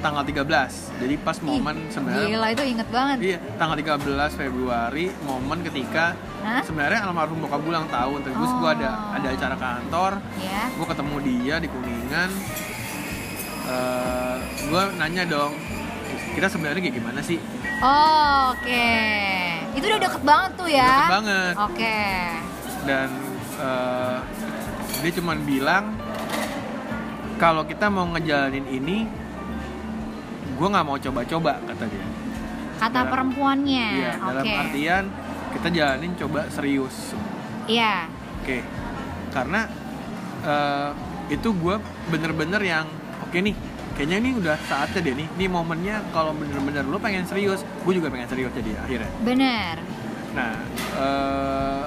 tanggal 0.00 0.24
13 0.24 0.48
jadi 0.96 1.14
pas 1.18 1.36
Ih, 1.36 1.44
momen 1.44 1.76
sebenarnya 1.88 2.24
Gila 2.26 2.46
itu 2.48 2.62
inget 2.64 2.88
banget. 2.88 3.16
iya 3.20 3.38
tanggal 3.58 3.76
13 3.76 4.00
Februari 4.32 5.12
momen 5.20 5.60
ketika 5.60 6.16
Hah? 6.40 6.64
sebenarnya 6.64 7.04
almarhum 7.04 7.36
bokap 7.38 7.60
gue 7.60 7.68
ulang 7.68 7.84
tahun 7.86 8.18
terus 8.22 8.48
gue 8.54 8.70
ada 8.70 8.88
Oh. 8.88 9.16
ada 9.18 9.28
acara 9.28 9.56
kantor 9.58 10.12
Ya. 10.38 10.72
gue 10.72 10.86
ketemu 10.88 11.16
dia 11.20 11.54
di 11.58 11.68
kuningan 11.68 12.30
Eh 13.70 14.36
gue 14.66 14.82
nanya 14.96 15.24
dong 15.24 15.54
kita 16.30 16.46
sebenarnya 16.46 16.80
kayak 16.80 16.96
gimana 16.96 17.20
sih 17.20 17.38
Oh, 17.80 18.52
oke. 18.52 18.92
Itu 19.72 19.88
udah 19.88 20.00
deket 20.00 20.20
banget 20.20 20.52
tuh 20.54 20.68
ya. 20.68 20.84
Deket 20.84 21.14
banget. 21.14 21.54
Oke. 21.56 22.00
dan 22.80 23.08
eh, 23.56 24.18
dia 24.98 25.12
cuman 25.14 25.38
bilang 25.42 25.84
kalau 27.36 27.64
kita 27.64 27.86
mau 27.86 28.04
ngejalanin 28.06 28.64
ini 28.66 29.04
gue 30.50 30.66
nggak 30.66 30.82
mau 30.82 30.96
coba-coba 30.98 31.56
kata 31.62 31.84
dia 31.86 32.04
Kata 32.76 32.88
Dalam- 32.94 33.08
perempuannya. 33.08 33.88
Iya, 33.94 34.12
Oke. 34.14 34.26
dalam 34.26 34.44
artian 34.58 35.04
kita 35.50 35.68
jalanin 35.70 36.12
coba 36.16 36.40
serius 36.48 37.12
Iya. 37.64 38.08
oke 38.38 38.58
karena 39.30 39.60
eh, 40.42 40.90
itu 41.30 41.48
gue 41.50 41.76
bener-bener 42.08 42.60
yang 42.62 42.86
oke 43.30 43.38
nih 43.40 43.54
kayaknya 43.94 44.16
ini 44.18 44.30
udah 44.34 44.56
saatnya 44.60 45.00
deh 45.00 45.14
nih 45.14 45.28
ini 45.30 45.46
momennya 45.46 46.02
kalau 46.10 46.34
bener-bener 46.34 46.82
lo 46.82 46.98
pengen 46.98 47.22
serius 47.22 47.62
gue 47.62 47.92
juga 47.94 48.10
pengen 48.10 48.26
serius 48.26 48.50
jadi 48.50 48.74
akhirnya 48.80 49.10
Bener. 49.22 49.76
Nah, 50.30 50.54
eh, 50.96 51.84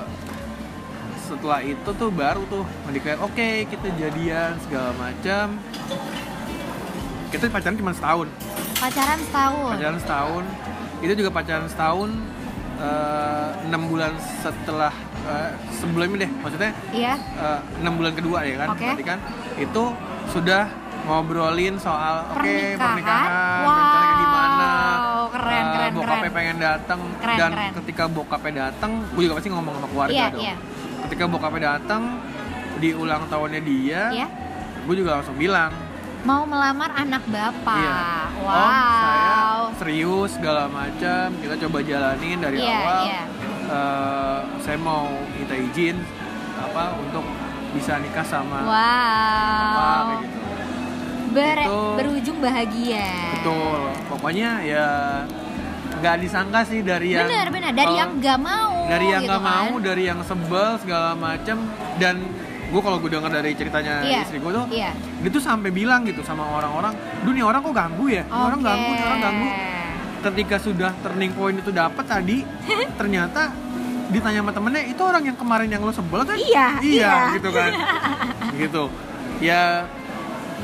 setelah 1.17 1.59
itu 1.59 1.89
tuh 1.89 2.09
baru 2.09 2.43
tuh 2.45 2.63
mendeklar 2.83 3.19
oke 3.19 3.39
kita 3.65 3.87
jadian 3.93 4.55
segala 4.61 4.91
macam. 4.93 5.59
Kita 7.27 7.49
pacaran 7.49 7.73
cuma 7.73 7.91
setahun, 7.91 8.27
Pacaran 8.77 9.19
setahun. 9.21 9.71
pacaran 9.73 9.97
setahun. 9.97 10.43
Itu 11.01 11.13
juga 11.17 11.29
pacaran 11.31 11.65
setahun 11.65 12.09
eh, 12.77 13.49
enam 13.65 13.81
bulan 13.87 14.11
setelah 14.39 14.91
eh, 15.23 15.49
sebelum 15.73 16.13
ini 16.13 16.17
deh, 16.21 16.31
maksudnya 16.37 16.71
Iya. 16.91 17.13
eh, 17.15 17.59
enam 17.79 17.95
bulan 17.95 18.13
kedua 18.13 18.43
ya 18.43 18.55
kan, 18.59 18.67
Oke. 18.71 18.83
berarti 18.85 19.05
kan 19.07 19.19
itu 19.55 19.83
sudah 20.29 20.67
ngobrolin 21.03 21.75
soal 21.75 22.23
oke 22.29 22.39
Pernikahan? 22.39 22.79
pernikahan, 22.79 23.59
Wow, 23.59 23.75
rencananya 23.75 24.15
gimana, 24.15 24.69
keren, 25.29 25.53
eh, 25.53 25.63
keren, 25.69 25.91
bokapnya 25.93 26.15
keren. 26.21 26.33
pengen 26.33 26.57
datang 26.57 26.99
dan 27.33 27.51
keren. 27.51 27.71
ketika 27.77 28.03
bokapnya 28.07 28.53
datang, 28.63 28.91
gue 29.09 29.21
juga 29.21 29.35
pasti 29.35 29.49
ngomong 29.49 29.73
sama 29.73 29.87
keluarga 29.87 30.15
Iya, 30.15 30.27
dong. 30.29 30.41
iya. 30.41 30.55
Ketika 31.03 31.23
bokapnya 31.27 31.61
datang 31.73 32.01
di 32.75 32.89
ulang 32.91 33.23
tahunnya 33.27 33.61
dia, 33.61 34.01
Iya. 34.13 34.27
gue 34.81 34.95
juga 34.95 35.11
langsung 35.17 35.35
bilang, 35.35 35.71
Mau 36.23 36.47
melamar 36.47 36.87
anak 36.93 37.19
bapak. 37.27 37.75
iya, 37.77 37.99
Wow. 38.39 38.47
om 38.47 38.71
saya 38.95 39.35
serius 39.75 40.29
segala 40.33 40.63
macam, 40.65 41.35
kita 41.35 41.55
coba 41.59 41.77
jalanin 41.81 42.39
dari 42.39 42.57
Iya, 42.57 42.71
awal. 42.73 43.01
iya. 43.03 43.21
Eh, 43.65 44.39
saya 44.57 44.77
mau 44.77 45.03
minta 45.29 45.51
izin 45.53 45.99
apa 46.55 46.95
untuk 46.95 47.27
bisa 47.73 47.97
nikah 47.97 48.23
sama 48.23 48.59
Wow. 48.61 48.71
apa 48.71 49.83
kayak 50.05 50.19
gitu. 50.21 50.42
Ber- 51.33 51.59
Itu- 51.59 51.93
berujung 51.95 52.37
bahagia. 52.39 53.05
Betul, 53.33 53.79
pokoknya 54.07 54.49
ya 54.61 54.87
nggak 55.93 56.15
disangka 56.19 56.59
sih 56.63 56.79
dari 56.81 57.13
yang 57.13 57.25
Bener 57.25 57.47
bener 57.49 57.71
dari 57.71 57.85
kalau- 57.87 57.99
yang 57.99 58.11
gak 58.17 58.39
mau. 58.39 58.71
dari 58.83 59.05
yang 59.07 59.21
gitu 59.21 59.29
nggak 59.29 59.41
kan. 59.41 59.53
mau, 59.55 59.71
dari 59.79 60.03
yang 60.03 60.19
sebel 60.21 60.69
segala 60.77 61.09
macem 61.13 61.57
dan 61.95 62.15
gue 62.65 62.81
kalau 62.81 62.97
gue 62.97 63.07
dengar 63.07 63.29
dari 63.31 63.53
ceritanya 63.53 64.01
Iya, 64.01 64.19
istri 64.21 64.37
gue 64.37 64.51
tuh, 64.51 64.65
Iya. 64.67 64.91
dia 64.93 65.29
tuh 65.29 65.39
sampai 65.39 65.69
bilang 65.69 66.01
gitu 66.03 66.19
sama 66.21 66.43
orang-orang, 66.49 66.91
duh 67.21 67.31
nih 67.31 67.41
orang 67.41 67.61
kok 67.61 67.71
ganggu 67.71 68.05
ya, 68.09 68.23
Ini 68.23 68.33
orang 68.33 68.59
ganggu, 68.59 68.91
orang 68.99 69.19
ganggu. 69.21 69.47
Ketika 70.23 70.55
sudah 70.57 70.91
turning 70.99 71.31
point 71.31 71.55
itu 71.55 71.69
dapat 71.69 72.01
tadi, 72.01 72.41
ternyata 72.99 73.53
ditanya 74.09 74.39
sama 74.39 74.51
temennya 74.51 74.83
itu 74.85 75.01
orang 75.01 75.23
yang 75.23 75.37
kemarin 75.37 75.69
yang 75.69 75.81
lo 75.81 75.91
sebel 75.91 76.21
kan? 76.21 76.35
Iya, 76.35 76.67
iya, 76.81 76.81
iya. 76.81 77.15
gitu 77.33 77.49
kan, 77.49 77.71
gitu. 78.61 78.83
Ya 79.39 79.85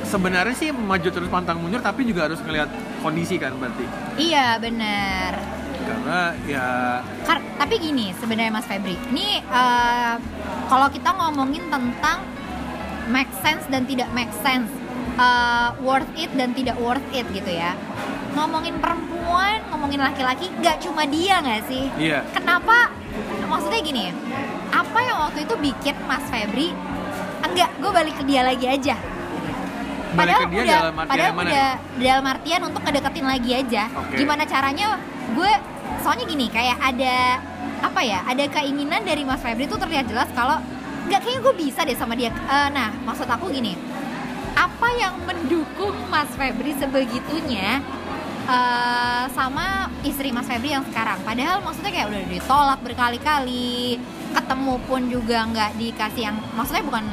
sebenarnya 0.03 0.53
sih 0.53 0.69
maju 0.69 1.07
terus 1.07 1.27
pantang 1.27 1.57
mundur 1.57 1.79
tapi 1.79 2.03
juga 2.03 2.25
harus 2.25 2.39
ngelihat 2.39 2.69
kondisi 2.99 3.35
kan 3.35 3.53
berarti 3.53 3.85
Iya 4.15 4.57
bener. 4.57 5.33
karena 5.79 6.19
ya 6.43 6.67
Kar- 7.23 7.45
tapi 7.55 7.75
gini 7.77 8.13
sebenarnya 8.13 8.51
Mas 8.51 8.63
Febri, 8.63 8.93
ini 9.09 9.39
eh, 9.39 10.13
kalau 10.65 10.87
kita 10.87 11.09
ngomongin 11.11 11.65
tentang 11.65 12.21
make 13.07 13.31
sense 13.39 13.65
dan 13.67 13.83
tidak 13.83 14.05
make 14.11 14.29
sense, 14.37 14.69
eh, 15.15 15.69
worth 15.79 16.09
it 16.15 16.29
dan 16.31 16.53
tidak 16.53 16.77
worth 16.77 17.03
it 17.09 17.25
gitu 17.31 17.49
ya. 17.49 17.73
Ngomongin 18.29 18.77
perempuan, 18.77 19.65
ngomongin 19.67 19.97
laki-laki, 19.99 20.51
nggak 20.53 20.77
cuma 20.79 21.03
dia 21.03 21.41
nggak 21.41 21.61
sih? 21.65 21.89
iya 21.97 22.21
Kenapa? 22.29 22.93
Maksudnya 23.43 23.81
gini, 23.81 24.13
apa 24.69 24.99
yang 24.99 25.17
waktu 25.19 25.43
itu 25.43 25.55
bikin 25.57 25.95
Mas 26.05 26.23
Febri 26.23 26.69
enggak, 27.41 27.71
gue 27.75 27.89
balik 27.89 28.13
ke 28.13 28.23
dia 28.23 28.45
lagi 28.45 28.67
aja. 28.67 28.93
Ke 30.09 30.45
dia 30.49 30.61
udah, 30.65 30.79
dalam 30.81 30.95
artian 30.95 31.11
padahal 31.11 31.33
mana 31.37 31.49
udah 31.49 31.71
dalam 31.99 32.25
artian 32.25 32.61
untuk 32.65 32.81
ngedeketin 32.81 33.25
lagi 33.27 33.51
aja. 33.53 33.83
Oke. 33.93 34.15
Gimana 34.17 34.43
caranya? 34.49 34.87
Gue 35.37 35.51
soalnya 36.01 36.25
gini, 36.25 36.45
kayak 36.49 36.77
ada 36.81 37.15
apa 37.79 38.01
ya? 38.01 38.19
Ada 38.25 38.43
keinginan 38.49 39.01
dari 39.05 39.23
Mas 39.23 39.41
Febri 39.41 39.69
tuh 39.69 39.77
terlihat 39.77 40.09
jelas 40.09 40.29
kalau 40.33 40.57
nggak 41.09 41.19
kayaknya 41.25 41.41
gue 41.41 41.53
bisa 41.57 41.79
deh 41.85 41.97
sama 41.97 42.13
dia. 42.17 42.33
Eh, 42.33 42.69
nah, 42.73 42.89
maksud 43.05 43.29
aku 43.29 43.49
gini, 43.53 43.77
apa 44.57 44.87
yang 44.97 45.15
mendukung 45.25 45.95
Mas 46.09 46.29
Febri 46.33 46.73
sebegitunya 46.77 47.81
eh, 48.49 49.23
sama 49.33 49.93
istri 50.01 50.33
Mas 50.33 50.49
Febri 50.49 50.73
yang 50.73 50.85
sekarang? 50.89 51.21
Padahal 51.21 51.61
maksudnya 51.61 51.93
kayak 51.93 52.07
udah 52.09 52.23
ditolak 52.29 52.79
berkali-kali, 52.81 54.01
ketemu 54.33 54.75
pun 54.85 55.01
juga 55.09 55.37
nggak 55.49 55.71
dikasih 55.77 56.23
yang, 56.29 56.37
maksudnya 56.53 56.83
bukan 56.85 57.05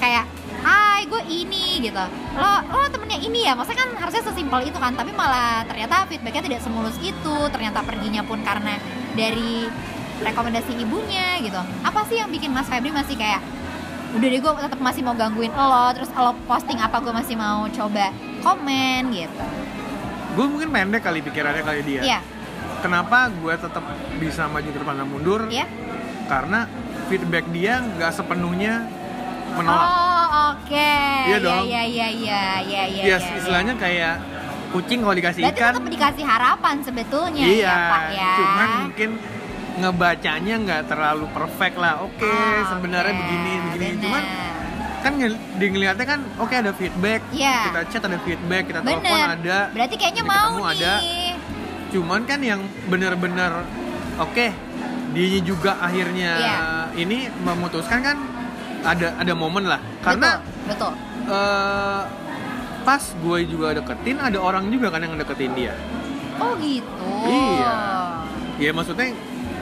kayak 0.00 0.24
Hai, 0.62 1.06
gue 1.10 1.22
ini 1.26 1.82
gitu. 1.82 2.04
Lo, 2.38 2.52
lo 2.70 2.86
temennya 2.90 3.18
ini 3.18 3.46
ya. 3.46 3.58
Maksudnya 3.58 3.82
kan 3.82 3.90
harusnya 3.98 4.22
sesimpel 4.22 4.62
itu 4.70 4.78
kan. 4.78 4.94
Tapi 4.94 5.10
malah 5.10 5.66
ternyata 5.66 6.06
feedbacknya 6.06 6.42
tidak 6.46 6.60
semulus 6.62 6.94
itu. 7.02 7.36
Ternyata 7.50 7.82
perginya 7.82 8.22
pun 8.22 8.40
karena 8.46 8.78
dari 9.18 9.66
rekomendasi 10.22 10.78
ibunya 10.78 11.42
gitu. 11.42 11.58
Apa 11.82 12.06
sih 12.06 12.22
yang 12.22 12.30
bikin 12.30 12.54
Mas 12.54 12.70
Febri 12.70 12.94
masih 12.94 13.18
kayak 13.18 13.42
udah 14.12 14.28
deh 14.28 14.40
gue 14.44 14.52
tetap 14.68 14.80
masih 14.84 15.00
mau 15.00 15.16
gangguin 15.16 15.48
lo 15.56 15.88
terus 15.96 16.12
lo 16.12 16.36
posting 16.44 16.76
apa 16.84 17.00
gue 17.00 17.16
masih 17.16 17.32
mau 17.32 17.64
coba 17.72 18.12
komen 18.44 19.08
gitu 19.08 19.44
gue 20.36 20.46
mungkin 20.52 20.68
pendek 20.68 21.00
kali 21.00 21.24
pikirannya 21.24 21.64
kali 21.64 21.80
dia 21.80 22.00
iya 22.04 22.20
kenapa 22.84 23.32
gue 23.32 23.54
tetap 23.56 23.80
bisa 24.20 24.52
maju 24.52 24.68
ke 24.68 24.78
depan 24.84 25.00
dan 25.00 25.08
mundur 25.08 25.40
iya 25.48 25.64
karena 26.28 26.68
feedback 27.08 27.48
dia 27.56 27.80
nggak 27.80 28.12
sepenuhnya 28.12 28.84
menolak. 29.54 29.88
Oh 29.88 30.26
oke. 30.52 30.90
Iya 31.22 31.36
dong. 31.38 31.62
iya 31.64 31.82
iya 31.84 32.08
iya 32.08 32.42
iya 32.60 32.82
iya 32.88 33.02
ya 33.06 33.16
iya, 33.20 33.36
istilahnya 33.38 33.74
kayak 33.76 34.14
kucing 34.72 35.04
kalau 35.04 35.12
dikasih 35.12 35.40
berarti 35.44 35.60
ikan. 35.60 35.72
tetap 35.76 35.86
dikasih 35.86 36.24
harapan 36.24 36.74
sebetulnya 36.80 37.44
iya 37.44 37.68
ya 37.68 37.90
pak 37.92 38.02
ya. 38.10 38.32
cuman 38.40 38.68
mungkin 38.82 39.10
ngebacanya 39.72 40.54
nggak 40.58 40.82
terlalu 40.86 41.26
perfect 41.30 41.76
lah. 41.76 41.94
Oke 42.00 42.24
Oh, 42.24 42.60
sebenarnya 42.68 43.12
oke, 43.12 43.20
begini 43.20 43.52
begini. 43.62 43.86
Bener. 43.88 44.00
cuman 44.00 44.22
kan 45.02 45.12
di 45.58 45.66
ngeliatnya 45.66 46.06
kan 46.06 46.20
oke 46.36 46.54
ada 46.54 46.72
feedback. 46.72 47.20
Iya. 47.30 47.56
kita 47.68 47.80
chat 47.90 48.02
ada 48.04 48.18
feedback 48.20 48.62
kita 48.64 48.80
telepon 48.80 49.02
bener 49.02 49.28
ada. 49.36 49.58
Berarti 49.72 49.94
kayaknya 49.96 50.24
mau 50.24 50.50
nih. 50.56 50.76
Ada. 50.78 50.94
cuman 51.92 52.20
kan 52.24 52.40
yang 52.40 52.60
benar-benar 52.88 53.68
oke 54.16 54.46
dia 55.12 55.40
juga 55.44 55.76
akhirnya 55.76 56.32
Iya. 56.40 56.56
ini 56.96 57.28
memutuskan 57.38 58.00
kan 58.00 58.16
ada 58.82 59.06
ada 59.16 59.32
momen 59.32 59.64
lah 59.64 59.80
karena 60.02 60.42
betul, 60.66 60.90
betul. 60.90 60.92
eh, 61.28 62.02
pas 62.82 63.02
gue 63.02 63.38
juga 63.46 63.66
deketin 63.72 64.18
ada 64.18 64.38
orang 64.38 64.66
juga 64.68 64.90
kan 64.90 65.00
yang 65.00 65.14
deketin 65.14 65.54
dia 65.54 65.74
Oh 66.32 66.58
gitu. 66.58 67.06
Iya. 67.28 67.76
ya 68.58 68.70
maksudnya 68.74 69.14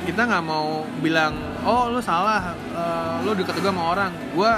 kita 0.02 0.24
nggak 0.24 0.40
mau 0.40 0.86
bilang 0.98 1.36
oh 1.60 1.92
lu 1.92 2.00
salah 2.00 2.56
eh, 2.56 3.14
lu 3.22 3.36
deket 3.36 3.60
juga 3.60 3.68
sama 3.68 3.84
orang 3.92 4.10
gue 4.32 4.52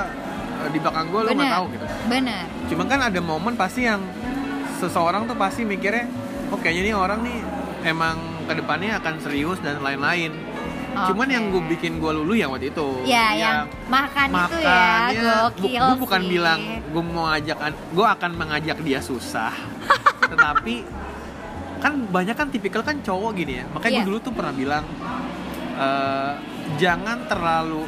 eh, 0.62 0.68
di 0.70 0.78
belakang 0.78 1.06
gue 1.10 1.20
lu 1.20 1.30
nggak 1.34 1.52
tahu 1.52 1.64
gitu 1.74 1.86
Bener. 2.06 2.44
cuma 2.70 2.82
kan 2.86 3.00
ada 3.02 3.20
momen 3.20 3.54
pasti 3.54 3.84
yang 3.84 4.02
seseorang 4.78 5.26
tuh 5.26 5.34
pasti 5.34 5.66
mikirnya 5.66 6.06
oh 6.50 6.58
kayaknya 6.58 6.92
nih 6.92 6.94
orang 6.94 7.20
nih 7.26 7.38
emang 7.82 8.16
ke 8.46 8.52
depannya 8.54 8.98
akan 8.98 9.14
serius 9.18 9.58
dan 9.58 9.82
lain-lain 9.82 10.30
cuman 10.92 11.24
Oke. 11.24 11.32
yang 11.32 11.44
gue 11.48 11.62
bikin 11.70 11.92
gue 11.96 12.12
lulu 12.12 12.32
yang 12.32 12.50
waktu 12.50 12.68
itu 12.68 12.88
Ya, 13.02 13.32
yang 13.32 13.58
makan 13.86 14.28
itu 14.28 14.56
ya, 14.60 14.76
makanya 15.08 15.32
gokil 15.42 15.82
gue 15.82 15.96
bukan 15.98 16.20
sih. 16.20 16.28
bilang 16.30 16.60
gue 16.84 17.02
mau 17.02 17.24
ngajak 17.26 17.56
gue 17.90 18.06
akan 18.08 18.30
mengajak 18.32 18.78
dia 18.80 19.00
susah 19.00 19.52
tetapi 20.30 20.84
kan 21.78 21.92
banyak 22.06 22.32
kan 22.32 22.46
tipikal 22.46 22.80
kan 22.80 23.00
cowok 23.00 23.30
gini 23.34 23.58
ya 23.58 23.64
makanya 23.68 23.92
Iya. 23.94 23.98
gue 23.98 24.06
dulu 24.06 24.18
tuh 24.20 24.32
pernah 24.32 24.52
bilang 24.52 24.84
eh, 25.74 26.32
jangan 26.76 27.26
terlalu 27.26 27.82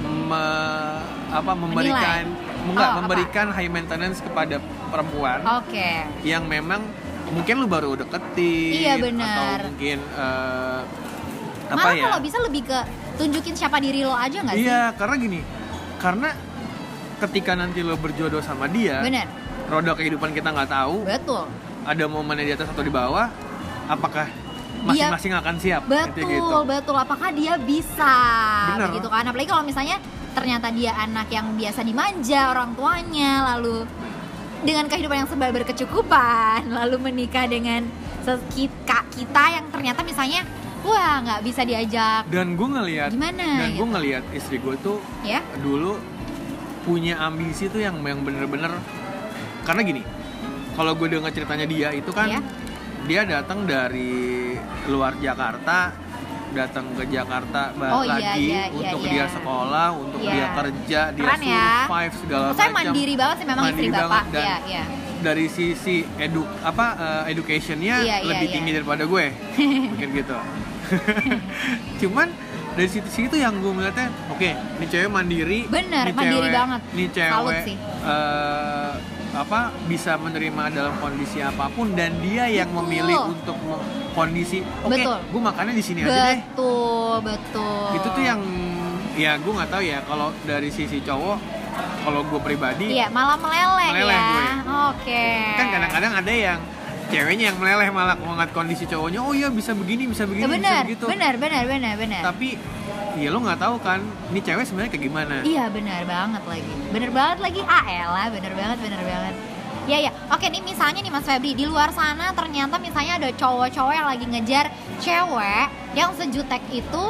me- 0.00 1.02
apa 1.30 1.52
memberikan 1.52 2.24
enggak 2.62 2.80
Oh, 2.82 2.92
apa? 2.92 2.98
memberikan 3.00 3.46
high 3.50 3.68
maintenance 3.68 4.18
kepada 4.18 4.58
perempuan 4.88 5.40
Oke. 5.58 6.06
yang 6.22 6.44
memang 6.44 6.82
mungkin 7.30 7.54
lu 7.56 7.66
baru 7.66 7.94
deketin 7.94 8.72
Iya, 8.74 8.92
atau 8.98 9.68
mungkin 9.68 9.98
eh, 10.02 10.80
apa 11.70 11.78
Malah 11.78 11.94
ya 11.94 12.04
kalau 12.10 12.18
bisa 12.18 12.38
lebih 12.42 12.62
ke 12.66 12.78
tunjukin 13.14 13.54
siapa 13.54 13.78
diri 13.78 14.02
lo 14.02 14.10
aja 14.10 14.42
nggak 14.42 14.56
sih? 14.58 14.66
Iya, 14.66 14.82
karena 14.98 15.14
gini, 15.22 15.40
karena 16.02 16.28
ketika 17.22 17.52
nanti 17.54 17.80
lo 17.86 17.94
berjodoh 17.94 18.42
sama 18.42 18.66
dia, 18.66 18.98
Bener. 19.06 19.30
roda 19.70 19.94
kehidupan 19.94 20.34
kita 20.34 20.50
nggak 20.50 20.70
tahu, 20.70 21.06
Betul. 21.06 21.46
ada 21.86 22.04
momennya 22.10 22.44
di 22.44 22.52
atas 22.58 22.68
atau 22.74 22.82
di 22.82 22.90
bawah, 22.90 23.30
apakah 23.86 24.26
masing-masing 24.82 25.32
akan 25.36 25.54
siap? 25.60 25.82
Betul, 25.86 26.26
gitu. 26.26 26.56
betul. 26.66 26.96
Apakah 26.96 27.30
dia 27.30 27.54
bisa? 27.60 28.14
Bener. 28.74 28.88
Begitu 28.90 29.08
kan? 29.12 29.24
Apalagi 29.28 29.48
kalau 29.48 29.64
misalnya 29.64 29.96
ternyata 30.32 30.70
dia 30.74 30.94
anak 30.94 31.28
yang 31.30 31.54
biasa 31.54 31.86
dimanja 31.86 32.50
orang 32.50 32.74
tuanya, 32.74 33.54
lalu 33.54 33.84
dengan 34.64 34.88
kehidupan 34.88 35.24
yang 35.24 35.28
serba 35.28 35.52
berkecukupan, 35.52 36.66
lalu 36.82 36.96
menikah 36.98 37.46
dengan 37.46 37.86
kita, 38.54 38.98
kita 39.10 39.44
yang 39.58 39.66
ternyata 39.72 40.00
misalnya, 40.06 40.44
wah 40.82 41.20
nggak 41.20 41.40
bisa 41.42 41.60
diajak, 41.62 42.24
Dan 42.26 42.54
gue 42.54 42.68
ngelihat, 42.70 43.10
Gimana 43.10 43.44
dan 43.58 43.68
gue 43.68 43.76
gitu? 43.76 43.84
ngelihat 43.88 44.24
istri 44.30 44.56
gue 44.56 44.74
tuh 44.78 44.96
ya? 45.20 45.40
dulu 45.56 46.00
punya 46.80 47.20
ambisi 47.20 47.66
tuh 47.66 47.78
yang 47.78 48.00
yang 48.00 48.20
bener-bener 48.20 48.72
karena 49.60 49.80
gini, 49.82 50.02
kalau 50.72 50.92
gue 50.94 51.06
dengar 51.06 51.28
ceritanya 51.28 51.64
dia 51.64 51.88
itu 51.90 52.08
kan 52.08 52.26
Iya. 52.26 52.40
dia 53.02 53.22
datang 53.24 53.64
dari 53.64 54.56
luar 54.86 55.16
Jakarta 55.16 55.92
datang 56.50 56.82
ke 56.92 57.06
Jakarta 57.06 57.70
Oh, 57.76 58.02
iya, 58.02 58.10
lagi 58.10 58.46
iya, 58.48 58.62
iya, 58.66 58.72
untuk 58.72 59.00
iya. 59.00 59.10
dia 59.12 59.24
sekolah, 59.30 59.88
untuk 59.92 60.18
Iya. 60.18 60.32
dia 60.32 60.46
kerja, 60.50 61.00
dia 61.12 61.22
Keren 61.22 61.42
ya. 61.44 61.66
survive 61.84 62.14
segala 62.18 62.44
Saya 62.50 62.58
macam. 62.66 62.74
mandiri 62.90 63.14
banget 63.14 63.36
sih 63.36 63.46
memang 63.46 63.64
istri 63.64 63.76
Mandiri 63.86 63.90
bapak, 63.92 64.08
banget, 64.10 64.32
dan 64.32 64.42
ya, 64.42 64.56
ya. 64.66 64.82
dari 65.20 65.46
sisi 65.46 65.96
edu 66.18 66.42
apa 66.60 66.86
eh, 66.96 67.24
educationnya 67.30 67.96
Iya, 68.00 68.16
iya, 68.18 68.26
lebih 68.26 68.46
iya. 68.46 68.54
tinggi 68.56 68.70
daripada 68.72 69.02
gue, 69.04 69.24
mungkin 69.86 70.08
gitu. 70.16 70.38
Cuman 72.00 72.28
dari 72.70 72.88
situ-situ 72.88 73.34
yang 73.34 73.56
gue 73.56 73.68
melihatnya, 73.68 74.08
oke, 74.28 74.50
ini 74.50 74.86
cewek 74.86 75.08
mandiri, 75.08 75.66
Bener, 75.66 76.04
ini 76.04 76.12
mandiri 76.12 76.38
cewek- 76.40 76.54
banget. 76.54 76.80
Ini 76.90 77.04
cewek 77.10 77.56
sih. 77.64 77.76
eh, 78.00 78.92
apa 79.30 79.60
bisa 79.86 80.14
menerima 80.16 80.62
dalam 80.70 80.94
kondisi 80.96 81.38
apa 81.40 81.70
pun 81.70 81.94
dan 81.94 82.18
dia 82.18 82.44
yang 82.46 82.66
Betul. 82.68 82.82
memilih 82.82 83.18
untuk 83.30 83.54
kondisi 84.10 84.58
oke 84.80 84.90
Betul. 84.90 85.18
gue 85.22 85.38
makannya 85.40 85.70
di 85.70 85.84
sini 85.84 86.02
aja 86.02 86.10
deh 86.10 86.38
Betul, 86.50 87.14
betul. 87.22 87.82
itu 87.94 88.08
tuh 88.10 88.24
yang 88.24 88.42
ya 89.14 89.38
gue 89.38 89.52
nggak 89.54 89.70
tahu 89.70 89.82
ya 89.84 90.02
kalau 90.02 90.34
dari 90.42 90.66
sisi 90.68 90.98
cowok 90.98 91.38
kalau 92.02 92.26
gue 92.26 92.40
pribadi 92.42 92.90
Iya, 92.90 93.06
malah 93.08 93.38
meleleh, 93.38 93.90
Meleleh 93.94 94.18
ya. 94.18 94.50
Oke. 94.90 95.26
kan 95.54 95.66
kadang-kadang 95.70 96.12
ada 96.16 96.32
yang 96.32 96.58
ceweknya 97.10 97.44
yang 97.50 97.58
meleleh 97.58 97.88
malah 97.90 98.14
melihat 98.14 98.50
kondisi 98.50 98.84
cowoknya 98.86 99.20
oh 99.20 99.34
iya 99.34 99.48
bisa 99.50 99.74
begini 99.74 100.06
bisa 100.06 100.24
begini 100.24 100.46
Ya, 100.46 100.48
benar, 100.48 100.82
bisa 100.82 100.86
begitu 100.86 101.04
benar, 101.10 101.34
benar, 101.36 101.62
benar, 101.66 101.94
benar. 101.98 102.22
tapi 102.24 102.48
ya 103.18 103.28
lo 103.28 103.42
nggak 103.42 103.58
tahu 103.58 103.76
kan 103.82 103.98
ini 104.30 104.40
cewek 104.40 104.64
sebenarnya 104.64 104.90
kayak 104.90 105.04
gimana 105.04 105.34
Iya, 105.42 105.64
benar 105.68 106.00
banget 106.06 106.42
lagi. 106.46 106.72
Benar 106.88 107.10
banget 107.10 107.38
lagi. 107.42 107.60
Ah, 107.66 107.84
elah, 107.84 108.26
benar 108.30 108.52
banget, 108.54 108.78
benar 108.80 109.02
banget. 109.02 109.34
Ya 109.84 109.98
ya, 109.98 110.10
oke 110.30 110.46
nih 110.46 110.62
misalnya 110.62 111.00
nih 111.02 111.10
Mas 111.10 111.26
Febri 111.26 111.52
di 111.52 111.66
luar 111.66 111.90
sana 111.90 112.30
ternyata 112.30 112.78
misalnya 112.78 113.18
ada 113.18 113.28
cowok-cowok 113.34 113.92
yang 113.92 114.06
lagi 114.06 114.24
ngejar 114.24 114.70
cewek 115.02 115.66
yang 115.98 116.14
sejutek 116.14 116.62
itu, 116.70 117.02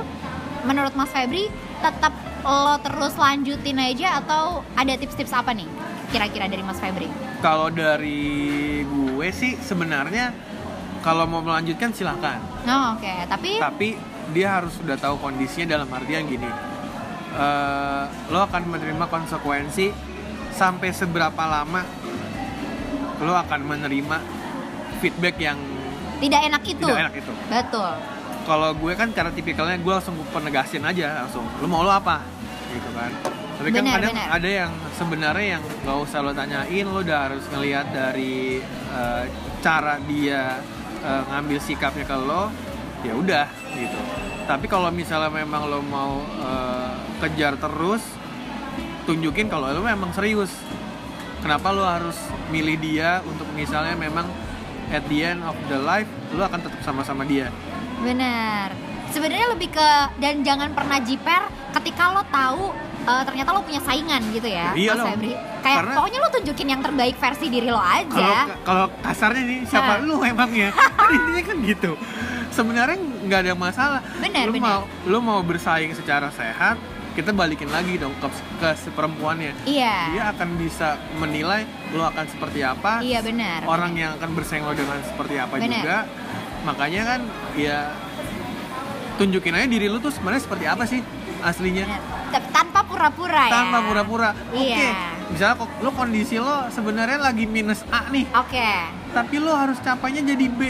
menurut 0.65 0.97
Mas 0.97 1.13
Febri 1.13 1.53
tetap 1.79 2.13
lo 2.41 2.81
terus 2.81 3.15
lanjutin 3.15 3.77
aja 3.77 4.25
atau 4.25 4.65
ada 4.73 4.97
tips-tips 4.97 5.29
apa 5.31 5.53
nih 5.53 5.69
kira-kira 6.09 6.49
dari 6.49 6.65
Mas 6.65 6.81
Febri? 6.81 7.05
kalau 7.41 7.69
dari 7.69 8.81
gue 8.83 9.00
sih 9.29 9.61
sebenarnya 9.61 10.33
kalau 11.05 11.29
mau 11.29 11.45
melanjutkan 11.45 11.93
silahkan. 11.93 12.41
Oh, 12.65 12.97
oke, 12.97 13.13
tapi 13.29 13.61
tapi 13.61 13.89
dia 14.33 14.57
harus 14.57 14.73
sudah 14.77 14.97
tahu 14.97 15.21
kondisinya 15.21 15.77
dalam 15.77 15.89
artian 15.93 16.25
gini. 16.25 16.49
Eh, 17.31 18.05
lo 18.33 18.41
akan 18.43 18.63
menerima 18.73 19.05
konsekuensi 19.07 19.93
sampai 20.57 20.91
seberapa 20.91 21.45
lama 21.47 21.85
lo 23.21 23.37
akan 23.37 23.61
menerima 23.69 24.17
feedback 25.05 25.37
yang 25.37 25.61
tidak 26.21 26.41
enak 26.49 26.63
itu. 26.65 26.85
tidak 26.89 27.03
enak 27.09 27.15
itu. 27.21 27.33
Betul. 27.49 27.93
kalau 28.49 28.73
gue 28.73 28.93
kan 28.97 29.13
cara 29.13 29.31
tipikalnya 29.31 29.77
gue 29.79 29.93
langsung 29.93 30.17
penegasin 30.33 30.81
aja 30.83 31.23
langsung 31.23 31.45
lo 31.61 31.67
mau 31.69 31.85
lo 31.85 31.93
apa? 31.93 32.25
Gitu 32.73 32.91
kan 32.97 33.40
tapi 33.61 33.77
kan 33.77 33.85
kadang 33.85 34.17
benar. 34.17 34.29
ada 34.41 34.49
yang 34.49 34.73
sebenarnya 34.97 35.47
yang 35.61 35.65
gak 35.85 35.99
usah 36.01 36.25
lo 36.25 36.33
tanyain 36.33 36.87
lo 36.89 37.05
udah 37.05 37.19
harus 37.29 37.45
ngelihat 37.53 37.93
dari 37.93 38.57
eh, 38.73 39.25
cara 39.61 40.01
dia 40.09 40.65
eh, 41.05 41.23
ngambil 41.29 41.61
sikapnya 41.61 42.09
ke 42.09 42.17
lo 42.17 42.49
ya 43.05 43.13
udah 43.13 43.47
gitu 43.77 44.01
tapi 44.49 44.65
kalau 44.65 44.89
misalnya 44.89 45.29
memang 45.29 45.69
lo 45.69 45.85
mau 45.85 46.25
eh, 46.25 46.93
kejar 47.21 47.61
terus 47.61 48.01
tunjukin 49.05 49.53
kalau 49.53 49.69
lo 49.77 49.85
memang 49.85 50.09
serius 50.17 50.57
kenapa 51.45 51.69
lo 51.69 51.85
harus 51.85 52.17
milih 52.49 52.81
dia 52.81 53.21
untuk 53.29 53.45
misalnya 53.53 53.93
memang 53.93 54.25
at 54.89 55.05
the 55.13 55.21
end 55.21 55.45
of 55.45 55.53
the 55.69 55.77
life 55.77 56.09
lo 56.33 56.49
akan 56.49 56.65
tetap 56.65 56.81
sama-sama 56.81 57.29
dia 57.29 57.53
Benar. 58.01 58.73
Sebenarnya 59.13 59.53
lebih 59.53 59.77
ke 59.77 59.91
dan 60.25 60.41
jangan 60.41 60.73
pernah 60.73 60.97
jiper 61.05 61.60
ketika 61.73 62.03
lo 62.11 62.23
tahu 62.27 62.63
eh, 63.03 63.23
ternyata 63.25 63.49
lo 63.51 63.61
punya 63.61 63.81
saingan 63.81 64.21
gitu 64.31 64.45
ya, 64.47 64.71
Iya 64.73 64.93
Mas. 64.93 65.05
Febri. 65.09 65.33
Kayak 65.61 65.77
Karena- 65.79 65.97
pokoknya 65.97 66.19
lo 66.19 66.29
tunjukin 66.31 66.69
yang 66.69 66.81
terbaik 66.81 67.17
versi 67.17 67.47
diri 67.49 67.69
lo 67.69 67.79
aja. 67.79 68.49
kalau 68.61 68.87
kasarnya 69.01 69.43
nih 69.43 69.61
siapa 69.65 69.93
Nah. 69.95 70.05
lu 70.05 70.17
emangnya 70.23 70.69
kan 70.99 71.09
intinya 71.11 71.43
kan 71.43 71.57
gitu 71.63 71.93
sebenarnya 72.51 72.97
nggak 73.23 73.41
ada 73.41 73.55
masalah 73.55 74.01
Benar, 74.19 74.45
lu 74.45 74.53
benar. 74.55 74.65
mau 74.67 74.81
lu 75.07 75.19
mau 75.21 75.41
bersaing 75.41 75.93
secara 75.93 76.29
sehat 76.31 76.77
kita 77.11 77.31
balikin 77.31 77.69
lagi 77.69 77.97
dong 77.97 78.15
ke, 78.17 78.29
ke 78.57 78.69
si 78.75 78.89
perempuannya 78.89 79.53
Iya. 79.65 79.97
dia 80.11 80.25
akan 80.31 80.49
bisa 80.57 80.89
menilai 81.15 81.65
lo 81.91 82.05
akan 82.05 82.25
seperti 82.27 82.61
apa 82.63 83.01
Iya 83.01 83.21
benar. 83.21 83.65
orang 83.65 83.91
benar. 83.91 84.01
yang 84.01 84.13
akan 84.17 84.31
bersaing 84.33 84.63
lo 84.63 84.73
dengan 84.73 84.99
seperti 85.03 85.35
apa 85.37 85.55
Benar. 85.55 85.69
juga 85.75 85.97
makanya 86.63 87.03
kan 87.07 87.21
ya 87.55 87.79
tunjukin 89.17 89.53
aja 89.53 89.67
diri 89.67 89.87
lu 89.87 89.99
tuh 89.99 90.09
sebenarnya 90.11 90.43
seperti 90.43 90.65
apa 90.65 90.85
sih 90.87 91.01
aslinya 91.43 91.85
Benar. 91.85 92.03
Tapi 92.31 92.47
tanpa 92.51 92.81
pura-pura 92.83 93.43
ya. 93.43 93.53
tanpa 93.53 93.79
pura-pura 93.83 94.29
oke 94.49 94.61
Iya. 94.61 94.93
misalnya 95.27 95.55
kok 95.57 95.71
lo 95.79 95.91
kondisi 95.91 96.37
lo 96.37 96.69
sebenarnya 96.69 97.19
lagi 97.19 97.45
minus 97.45 97.83
A 97.89 98.07
nih 98.09 98.27
Oke. 98.33 98.71
tapi 99.11 99.35
lo 99.37 99.53
harus 99.53 99.79
capainya 99.79 100.23
jadi 100.25 100.47
B 100.47 100.61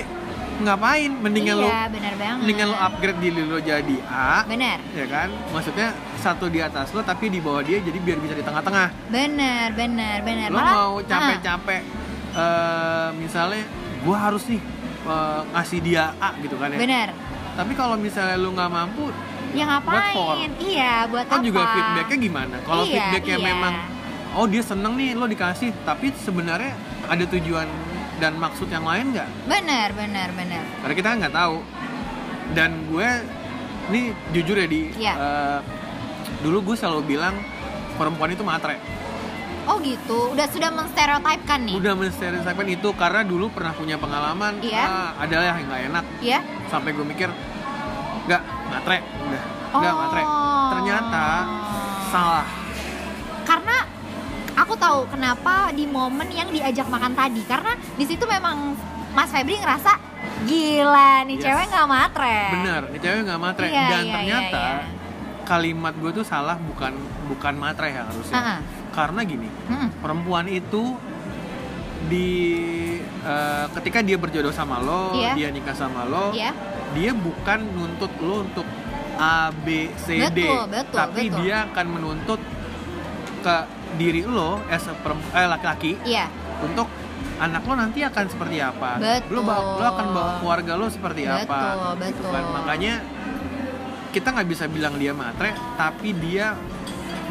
ngapain 0.61 1.09
mendingan 1.11 1.57
lo 1.57 1.65
iya, 1.67 1.89
benar 1.89 2.13
banget. 2.15 2.39
mendingan 2.39 2.67
lo 2.67 2.77
upgrade 2.79 3.17
diri 3.19 3.43
lo 3.43 3.59
jadi 3.59 3.97
A 4.05 4.45
Benar. 4.45 4.77
ya 4.91 5.07
kan 5.07 5.29
maksudnya 5.51 5.89
satu 6.17 6.47
di 6.47 6.61
atas 6.61 6.93
lo 6.93 7.01
tapi 7.01 7.29
di 7.29 7.41
bawah 7.41 7.61
dia 7.61 7.79
jadi 7.79 7.97
biar 7.97 8.19
bisa 8.19 8.35
di 8.35 8.43
tengah-tengah 8.43 8.89
Benar, 9.09 9.73
benar, 9.73 10.17
benar. 10.21 10.49
lo 10.49 10.57
Malah- 10.57 10.77
mau 10.79 10.93
capek-capek 11.01 11.81
eh, 12.31 13.09
misalnya 13.17 13.65
gua 14.01 14.17
harus 14.23 14.45
nih 14.47 14.61
eh, 15.03 15.41
ngasih 15.51 15.79
dia 15.81 16.13
A 16.15 16.37
gitu 16.39 16.55
kan 16.55 16.69
ya 16.69 16.79
benar. 16.79 17.09
tapi 17.53 17.73
kalau 17.73 17.97
misalnya 17.97 18.37
lo 18.37 18.49
nggak 18.51 18.69
mampu 18.71 19.09
Ya 19.53 19.65
for? 19.67 19.95
ngapain? 20.37 20.51
Iya, 20.57 20.93
buat 21.07 21.27
kan 21.27 21.37
apa? 21.37 21.45
juga 21.45 21.61
feedbacknya 21.69 22.19
gimana 22.21 22.57
kalau 22.63 22.83
Iya, 22.83 22.93
feedbacknya 22.95 23.37
iya. 23.37 23.47
memang 23.47 23.75
oh 24.31 24.47
dia 24.47 24.63
seneng 24.63 24.93
nih 24.95 25.13
lo 25.13 25.27
dikasih 25.27 25.75
tapi 25.83 26.15
sebenarnya 26.15 26.73
ada 27.05 27.25
tujuan 27.27 27.67
dan 28.17 28.37
maksud 28.37 28.67
yang 28.67 28.85
lain 28.85 29.11
nggak 29.11 29.29
Benar, 29.45 29.89
benar, 29.93 30.29
benar. 30.31 30.63
karena 30.79 30.95
kita 30.95 31.09
nggak 31.17 31.35
tahu 31.35 31.57
dan 32.51 32.71
gue 32.87 33.09
ini 33.89 34.01
jujur 34.31 34.55
ya 34.55 34.67
di 34.67 34.81
Iya. 34.95 35.15
eh, 35.15 35.59
dulu 36.41 36.63
gue 36.63 36.77
selalu 36.77 37.03
bilang 37.09 37.35
perempuan 37.97 38.31
itu 38.31 38.43
matre 38.43 38.79
Oh 39.63 39.79
gitu, 39.79 40.31
udah 40.31 40.47
sudah 40.47 40.67
menstereotipkan 40.69 41.63
nih. 41.63 41.75
udah 41.75 41.95
menstereotipkan 41.95 42.67
itu 42.67 42.89
karena 42.93 43.23
dulu 43.23 43.51
pernah 43.51 43.71
punya 43.71 43.97
pengalaman 43.97 44.59
Iya. 44.59 44.83
ah, 44.83 45.11
adalah 45.17 45.45
yang 45.53 45.59
nggak 45.65 45.83
enak 45.89 46.05
Ya? 46.19 46.39
sampai 46.67 46.91
gue 46.91 47.03
mikir 47.05 47.29
nggak 48.27 48.43
matre 48.71 48.99
udah 49.03 49.43
nggak 49.71 49.93
Oh. 49.93 49.99
matre 50.01 50.23
ternyata 50.71 51.27
salah 52.09 52.47
Karena 53.43 53.77
aku 54.53 54.75
tahu 54.75 54.99
kenapa 55.09 55.71
di 55.71 55.85
momen 55.85 56.27
yang 56.29 56.49
diajak 56.49 56.87
makan 56.87 57.13
tadi 57.13 57.43
karena 57.43 57.75
di 57.75 58.05
situ 58.05 58.23
memang 58.25 58.75
Mas 59.11 59.27
Febri 59.29 59.57
ngerasa 59.57 59.99
gila 60.41 61.23
nih 61.25 61.35
Yes. 61.35 61.45
cewek 61.45 61.67
nggak 61.69 61.89
matre. 61.89 62.39
bener 62.53 62.83
nih 62.89 63.01
cewek 63.01 63.21
nggak 63.25 63.41
matre 63.41 63.67
Iya, 63.69 63.87
dan 63.89 64.03
iya, 64.03 64.13
ternyata 64.13 64.63
iya, 64.65 64.87
kalimat 65.45 65.95
gue 65.95 66.11
tuh 66.13 66.23
salah 66.23 66.55
bukan 66.57 66.93
bukan 67.27 67.55
matre 67.55 67.91
ya 67.91 68.07
harusnya 68.07 68.35
Ah, 68.35 68.47
ah. 68.49 68.59
karena 68.93 69.21
gini 69.23 69.49
Mm-mm. 69.67 69.89
perempuan 69.99 70.47
itu 70.47 70.95
di 72.03 72.29
eh, 73.21 73.67
ketika 73.73 73.99
dia 74.01 74.17
berjodoh 74.17 74.51
sama 74.51 74.79
lo 74.79 75.13
Iya. 75.13 75.35
dia 75.35 75.49
nikah 75.51 75.75
sama 75.75 76.03
lo 76.05 76.31
Iya. 76.33 76.55
Dia 76.91 77.11
bukan 77.13 77.61
nuntut 77.71 78.13
lo 78.19 78.43
untuk 78.43 78.67
A 79.17 79.53
B 79.53 79.93
C 79.97 80.27
D 80.27 80.41
Betul, 80.43 80.65
betul, 80.69 80.97
tapi 80.97 81.23
betul. 81.27 81.37
dia 81.41 81.57
akan 81.67 81.87
menuntut 81.89 82.41
ke 83.41 83.57
diri 83.95 84.23
lo 84.23 84.61
as 84.67 84.85
a 84.85 84.95
eh, 85.35 85.47
laki-laki 85.47 85.93
Iya. 86.03 86.27
untuk 86.61 86.89
anak 87.37 87.63
lo 87.63 87.75
nanti 87.75 88.01
akan 88.01 88.25
seperti 88.27 88.59
apa 88.59 88.97
Betul. 88.97 89.33
lo 89.33 89.41
bawa- 89.43 89.77
lo 89.77 89.87
akan 89.89 90.07
bawa 90.11 90.31
keluarga 90.39 90.73
lo 90.75 90.87
seperti 90.87 91.23
apa 91.25 91.59
Betul, 91.95 92.07
gitu 92.07 92.21
betul. 92.21 92.31
kan 92.31 92.45
makanya 92.53 92.95
kita 94.11 94.29
nggak 94.31 94.49
bisa 94.49 94.65
bilang 94.67 94.95
dia 94.97 95.13
matre 95.13 95.51
tapi 95.77 96.11
dia 96.13 96.59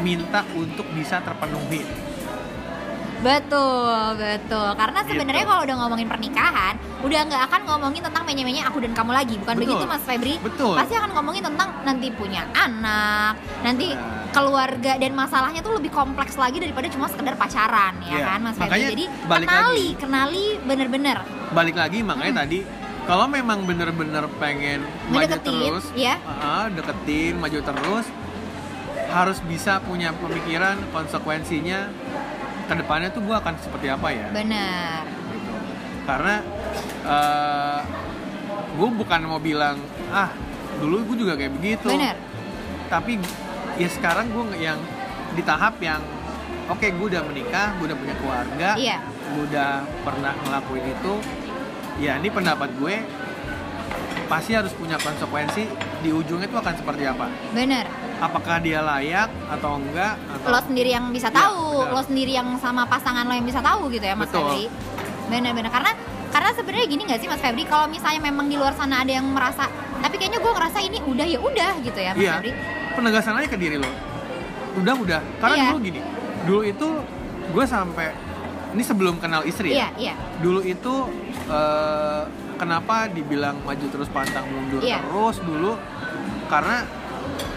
minta 0.00 0.42
untuk 0.52 0.88
bisa 0.90 1.20
terpenuhi 1.20 1.84
Betul, 3.20 4.16
betul. 4.16 4.68
Karena 4.74 5.00
Gitu. 5.00 5.10
sebenarnya 5.12 5.44
kalau 5.44 5.62
udah 5.62 5.76
ngomongin 5.78 6.08
pernikahan, 6.08 6.74
udah 7.00 7.20
nggak 7.22 7.42
akan 7.46 7.60
ngomongin 7.66 8.00
tentang 8.02 8.24
menye-menye 8.24 8.62
aku 8.62 8.80
dan 8.80 8.92
kamu 8.92 9.12
lagi, 9.12 9.34
bukan 9.36 9.54
Betul. 9.54 9.64
begitu 9.68 9.84
Mas 9.84 10.02
Febri? 10.02 10.34
Betul. 10.40 10.74
Pasti 10.74 10.94
akan 10.96 11.10
ngomongin 11.12 11.42
tentang 11.44 11.68
nanti 11.82 12.08
punya 12.10 12.48
anak, 12.50 13.32
nanti 13.60 13.92
Nah. 13.92 14.30
keluarga 14.30 14.92
dan 14.96 15.12
masalahnya 15.12 15.60
tuh 15.60 15.76
lebih 15.76 15.90
kompleks 15.90 16.34
lagi 16.34 16.58
daripada 16.58 16.88
cuma 16.88 17.06
sekedar 17.06 17.36
pacaran, 17.36 17.92
ya 18.02 18.14
Iya. 18.14 18.26
kan 18.26 18.38
Mas 18.40 18.56
Febri? 18.56 18.68
Makanya 18.70 18.88
Jadi 18.88 19.04
balik 19.26 19.46
kenali, 19.46 19.86
kenali 19.94 20.44
bener-bener. 20.62 21.18
balik 21.50 21.76
lagi 21.76 21.98
makanya 22.00 22.32
Hmm. 22.32 22.42
tadi 22.42 22.58
kalau 23.02 23.26
memang 23.26 23.58
bener-bener 23.64 24.24
pengen 24.38 24.80
maju 25.08 25.36
terus 25.36 25.86
ya. 25.92 26.14
ah, 26.22 26.70
deketin 26.70 27.36
maju 27.36 27.58
terus 27.60 28.06
harus 29.10 29.42
bisa 29.42 29.82
punya 29.82 30.14
pemikiran 30.14 30.78
konsekuensinya 30.88 31.90
ke 32.70 32.74
depannya 32.78 33.10
tuh 33.10 33.26
gue 33.26 33.34
akan 33.34 33.54
seperti 33.58 33.90
apa 33.90 34.08
ya 34.14 34.30
Bener. 34.30 35.02
gitu. 35.02 35.54
karena 36.06 36.34
gue 38.78 38.88
bukan 38.94 39.20
mau 39.26 39.42
bilang 39.42 39.82
ah 40.14 40.30
dulu 40.78 41.02
gue 41.10 41.26
juga 41.26 41.34
kayak 41.34 41.52
begitu 41.58 41.90
Bener. 41.90 42.14
tapi 42.86 43.18
ya 43.74 43.90
sekarang 43.90 44.30
gue 44.30 44.62
yang 44.62 44.78
di 45.34 45.42
tahap 45.42 45.82
yang 45.82 45.98
oke 46.70 46.86
gue 46.86 47.06
udah 47.10 47.26
menikah 47.26 47.74
gue 47.74 47.90
udah 47.90 47.98
punya 47.98 48.14
keluarga 48.22 48.68
Iya. 48.78 48.98
gue 49.02 49.42
udah 49.50 49.70
pernah 50.06 50.32
ngelakuin 50.46 50.86
itu 50.94 51.12
ya 51.98 52.22
ini 52.22 52.30
pendapat 52.30 52.70
gue 52.78 52.94
pasti 54.30 54.54
harus 54.54 54.70
punya 54.78 54.94
konsekuensi 54.94 55.66
di 56.00 56.10
ujungnya 56.10 56.46
itu 56.46 56.56
akan 56.56 56.74
seperti 56.74 57.02
apa 57.04 57.26
Bener. 57.50 57.84
apakah 58.18 58.56
dia 58.58 58.80
layak 58.80 59.28
atau 59.48 59.76
enggak 59.76 60.16
atau 60.30 60.48
Lo 60.48 60.60
sendiri 60.60 60.90
yang 60.90 61.08
bisa 61.08 61.28
Iya, 61.28 61.38
tahu, 61.38 61.64
bener. 61.78 61.92
lo 61.92 62.02
sendiri 62.02 62.32
yang 62.32 62.48
sama 62.56 62.82
pasangan 62.84 63.22
lo 63.22 63.32
yang 63.32 63.44
bisa 63.44 63.60
tahu 63.60 63.88
gitu 63.88 64.02
ya 64.02 64.14
Mas 64.14 64.26
Betul. 64.26 64.40
Febri. 64.42 64.64
Bener-bener 65.28 65.68
karena 65.68 65.92
karena 66.30 66.50
sebenarnya 66.52 66.86
gini 66.86 67.02
nggak 67.04 67.20
sih 67.20 67.28
Mas 67.28 67.38
Febri 67.38 67.64
kalau 67.64 67.86
misalnya 67.86 68.20
memang 68.22 68.46
di 68.46 68.54
luar 68.54 68.72
sana 68.72 69.00
ada 69.00 69.12
yang 69.12 69.26
merasa 69.26 69.68
tapi 69.98 70.16
kayaknya 70.16 70.38
gue 70.38 70.52
ngerasa 70.52 70.78
ini 70.80 70.98
udah 71.02 71.26
ya 71.26 71.38
udah 71.38 71.72
gitu 71.80 71.98
ya 71.98 72.10
Mas 72.12 72.20
Iya. 72.20 72.32
Febri. 72.34 72.52
penegasan 72.90 73.32
aja 73.34 73.46
ke 73.46 73.56
diri 73.56 73.76
lo 73.76 73.90
udah 74.74 74.94
udah 74.96 75.20
karena 75.38 75.54
Iya. 75.54 75.66
dulu 75.68 75.78
gini 75.82 76.00
dulu 76.42 76.60
itu 76.62 76.88
gue 77.50 77.64
sampai 77.66 78.08
ini 78.70 78.82
sebelum 78.82 79.18
kenal 79.18 79.42
istri 79.42 79.72
Iya, 79.72 79.90
ya 79.92 79.98
iya. 79.98 80.14
dulu 80.38 80.62
itu 80.62 80.94
eh, 81.46 82.22
kenapa 82.60 83.08
dibilang 83.08 83.56
maju 83.60 83.86
terus 83.88 84.08
pantang 84.08 84.44
mundur 84.46 84.78
Iya. 84.78 85.00
terus 85.00 85.40
dulu 85.40 85.80
karena 86.46 86.84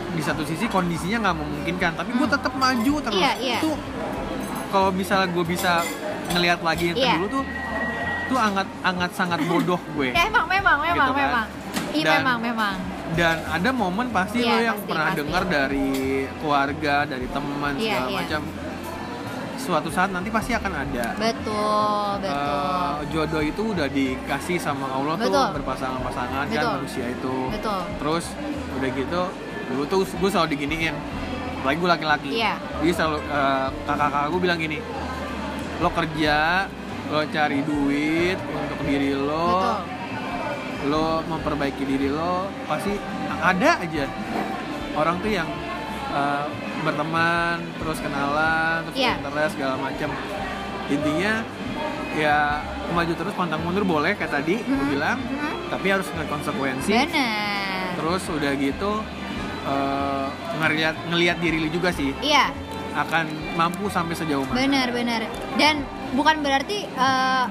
di 0.09 0.21
satu 0.21 0.41
sisi 0.41 0.65
kondisinya 0.65 1.17
nggak 1.21 1.37
memungkinkan 1.37 1.91
tapi 1.93 2.09
gue 2.13 2.23
Hmm. 2.23 2.35
tetap 2.37 2.53
maju 2.55 2.93
terus 3.01 3.19
Iya, 3.19 3.31
iya. 3.35 3.57
itu 3.59 3.71
kalau 4.69 4.89
misalnya 4.89 5.27
gue 5.27 5.43
bisa 5.43 5.83
ngelihat 6.31 6.63
lagi 6.63 6.83
yang 6.87 6.97
Iya. 6.97 7.13
dulu 7.13 7.25
tuh 7.29 7.43
tuh 8.23 8.37
sangat 8.39 8.67
sangat 8.79 9.11
sangat 9.11 9.39
bodoh 9.43 9.81
gue 9.91 10.09
Ya 10.15 10.23
emang 10.25 10.47
memang 10.47 10.77
memang 10.79 10.95
Gitu 11.03 11.11
kan. 11.11 11.19
memang. 11.19 11.47
Iya 11.93 12.09
memang 12.15 12.37
memang. 12.39 12.75
dan 13.13 13.37
ada 13.45 13.69
momen 13.69 14.07
pasti 14.09 14.41
Iya, 14.41 14.49
lo 14.49 14.57
yang 14.63 14.77
pasti, 14.79 14.89
pernah 14.89 15.09
dengar 15.13 15.43
dari 15.45 15.89
keluarga 16.33 16.95
dari 17.05 17.27
teman 17.27 17.73
Iya, 17.75 17.83
segala 17.91 18.07
iya. 18.07 18.17
macam 18.17 18.41
suatu 19.63 19.87
saat 19.87 20.11
nanti 20.11 20.27
pasti 20.27 20.51
akan 20.51 20.71
ada 20.75 21.15
Betul, 21.15 22.09
betul. 22.19 22.35
Eh, 22.35 22.95
jodoh 23.09 23.39
itu 23.41 23.61
udah 23.71 23.87
dikasih 23.87 24.59
sama 24.59 24.91
Allah 24.91 25.15
Betul. 25.15 25.31
tuh 25.31 25.45
berpasangan-pasangan 25.55 26.45
kan 26.45 26.63
manusia 26.75 27.05
itu 27.07 27.35
Betul. 27.47 27.81
terus 27.97 28.25
udah 28.75 28.89
gitu 28.91 29.21
dulu 29.71 29.83
tuh 29.87 29.99
gue 30.03 30.29
selalu 30.29 30.47
diginiin 30.51 30.95
lagi 31.63 31.77
gue 31.79 31.89
laki-laki 31.89 32.29
Iya. 32.35 32.59
jadi 32.77 32.91
selalu 32.91 33.17
eh, 33.23 33.67
kakak-kakak 33.87 34.27
gue 34.27 34.41
bilang 34.43 34.59
gini 34.59 34.77
lo 35.79 35.89
kerja 35.89 36.37
lo 37.07 37.19
cari 37.25 37.59
duit 37.63 38.37
untuk 38.43 38.79
diri 38.83 39.15
lo 39.15 39.47
Betul. 39.47 39.77
lo 40.83 41.07
memperbaiki 41.23 41.83
diri 41.83 42.11
lo 42.11 42.51
pasti 42.67 42.91
ada 43.39 43.79
aja 43.79 44.05
orang 44.93 45.15
tuh 45.19 45.31
yang 45.31 45.47
uh, 46.11 46.45
berteman 46.83 47.57
terus 47.75 47.97
kenalan 47.97 48.77
terus 48.85 48.97
Iya. 48.97 49.13
interest 49.17 49.51
segala 49.53 49.75
macam 49.77 50.09
intinya 50.85 51.33
ya 52.13 52.37
maju 52.89 53.11
terus 53.11 53.33
pantang 53.33 53.61
mundur 53.61 53.81
boleh 53.83 54.13
kayak 54.13 54.29
tadi 54.33 54.59
gue 54.59 54.69
Mhm. 54.77 54.91
bilang 54.91 55.17
Mhm. 55.17 55.71
tapi 55.71 55.87
harus 55.89 56.05
dengan 56.05 56.27
konsekuensi 56.29 56.87
Bener. 56.87 57.95
terus 57.95 58.23
udah 58.27 58.51
gitu 58.53 58.91
uh, 59.63 60.27
ngeliat 60.55 60.95
ngeliat 61.07 61.37
diri 61.39 61.57
lu 61.57 61.69
juga 61.69 61.89
sih 61.89 62.11
Iya, 62.19 62.51
akan 62.93 63.25
mampu 63.55 63.89
sampai 63.89 64.13
sejauh 64.13 64.43
mana 64.43 64.53
benar 64.59 64.87
benar. 64.91 65.21
Dan 65.55 65.81
bukan 66.13 66.45
berarti 66.45 66.85
eh, 66.85 67.45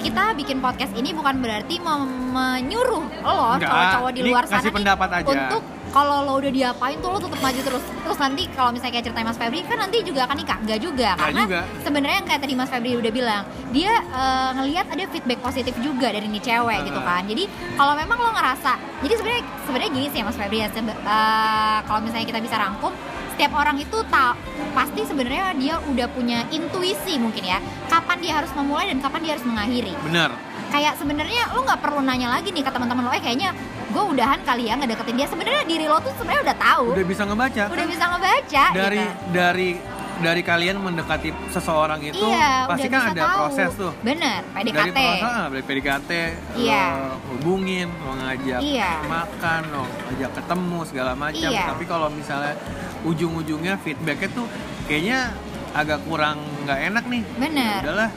kita 0.00 0.32
bikin 0.32 0.58
podcast 0.58 0.92
ini 0.94 1.12
bukan 1.12 1.36
berarti 1.38 1.76
menyuruh 1.80 3.04
lo 3.20 3.56
cowok-cowok 3.56 4.10
di 4.10 4.20
luar 4.22 4.44
sana 4.44 4.60
nih 4.62 4.72
pendapat 4.72 5.08
aja. 5.14 5.28
untuk 5.28 5.62
kalau 5.94 6.26
lo 6.26 6.42
udah 6.42 6.50
diapain 6.50 6.98
tuh 6.98 7.06
lo 7.06 7.22
tetap 7.22 7.38
maju 7.38 7.60
terus. 7.62 7.84
Terus 7.86 8.18
nanti 8.18 8.42
kalau 8.50 8.74
misalnya 8.74 8.98
kayak 8.98 9.06
ceritanya 9.06 9.26
Mas 9.30 9.38
Febri 9.38 9.62
kan 9.62 9.78
nanti 9.78 9.96
juga 10.02 10.26
akan 10.26 10.36
nikah. 10.36 10.58
Enggak 10.58 10.80
juga 10.82 11.08
Nggak 11.14 11.22
karena 11.22 11.42
sebenarnya 11.86 12.16
yang 12.18 12.26
kayak 12.26 12.40
tadi 12.42 12.54
Mas 12.58 12.68
Febri 12.68 12.92
udah 12.98 13.12
bilang 13.14 13.42
dia 13.70 13.92
eh, 14.02 14.50
ngelihat 14.58 14.86
ada 14.90 15.04
feedback 15.06 15.38
positif 15.38 15.74
juga 15.78 16.10
dari 16.10 16.26
nih 16.26 16.42
cewek 16.42 16.78
gitu 16.84 16.98
Ah. 16.98 17.06
kan. 17.06 17.22
Jadi 17.30 17.44
kalau 17.78 17.94
memang 17.94 18.18
lo 18.18 18.30
ngerasa 18.34 18.72
jadi 19.06 19.14
sebenarnya 19.14 19.42
sebenarnya 19.62 19.90
gini 19.94 20.06
sih 20.10 20.18
ya 20.18 20.24
Mas 20.26 20.34
Febri 20.34 20.58
ya 20.58 20.68
eh, 20.68 21.78
kalau 21.86 22.00
misalnya 22.02 22.26
kita 22.26 22.40
bisa 22.42 22.58
rangkum 22.58 22.90
setiap 23.34 23.50
orang 23.54 23.74
itu 23.78 23.98
tak 24.10 24.38
pasti 24.74 25.02
sebenarnya 25.02 25.58
dia 25.58 25.74
udah 25.82 26.06
punya 26.10 26.46
intuisi 26.50 27.18
mungkin 27.18 27.42
ya 27.42 27.58
kapan 27.86 28.18
dia 28.18 28.38
harus 28.38 28.50
memulai 28.54 28.90
dan 28.90 28.98
kapan 28.98 29.20
dia 29.22 29.32
harus 29.38 29.46
mengakhiri. 29.46 29.94
Bener 30.02 30.30
kayak 30.70 30.98
sebenarnya 30.98 31.54
lo 31.54 31.62
nggak 31.62 31.78
perlu 31.78 32.02
nanya 32.02 32.34
lagi 32.34 32.50
nih 32.50 32.66
ke 32.66 32.70
teman-teman 32.70 33.06
lo 33.06 33.14
eh 33.14 33.22
kayaknya 33.22 33.54
gue 33.94 34.04
udahan 34.10 34.40
kali 34.42 34.66
ya 34.66 34.74
ngedeketin 34.74 35.14
dia 35.14 35.28
sebenarnya 35.30 35.62
diri 35.64 35.86
lo 35.86 36.02
tuh 36.02 36.10
sebenarnya 36.18 36.42
udah 36.50 36.56
tahu 36.58 36.84
udah 36.90 37.06
bisa 37.06 37.22
ngebaca 37.22 37.64
udah 37.70 37.86
bisa 37.86 38.04
ngebaca 38.10 38.64
dari 38.74 38.98
gitu. 38.98 39.30
dari 39.30 39.70
dari 40.14 40.42
kalian 40.42 40.78
mendekati 40.78 41.30
seseorang 41.50 41.98
itu 42.02 42.22
iya 42.22 42.66
pasti 42.66 42.86
kan 42.86 43.10
ada 43.10 43.22
tahu. 43.22 43.38
proses 43.46 43.70
tuh 43.74 43.92
bener 44.02 44.42
dari 44.46 44.70
PDKT 44.70 44.98
proses 44.98 45.26
ah, 45.30 45.46
dari 45.50 45.62
PDKT 45.62 46.10
Iya. 46.54 46.84
lo 46.94 47.14
hubungin 47.34 47.88
lo 47.90 48.12
ngajak 48.18 48.60
Iya. 48.62 48.90
makan 49.06 49.62
lo 49.70 49.82
ngajak 49.86 50.30
ketemu 50.38 50.78
segala 50.86 51.12
macam 51.14 51.50
Iya. 51.50 51.62
tapi 51.70 51.84
kalau 51.86 52.08
misalnya 52.10 52.54
ujung-ujungnya 53.02 53.74
feedbacknya 53.78 54.28
tuh 54.34 54.46
kayaknya 54.86 55.34
agak 55.74 56.02
kurang 56.06 56.38
nggak 56.62 56.78
enak 56.94 57.04
nih 57.10 57.22
bener 57.34 57.78
udahlah 57.82 58.10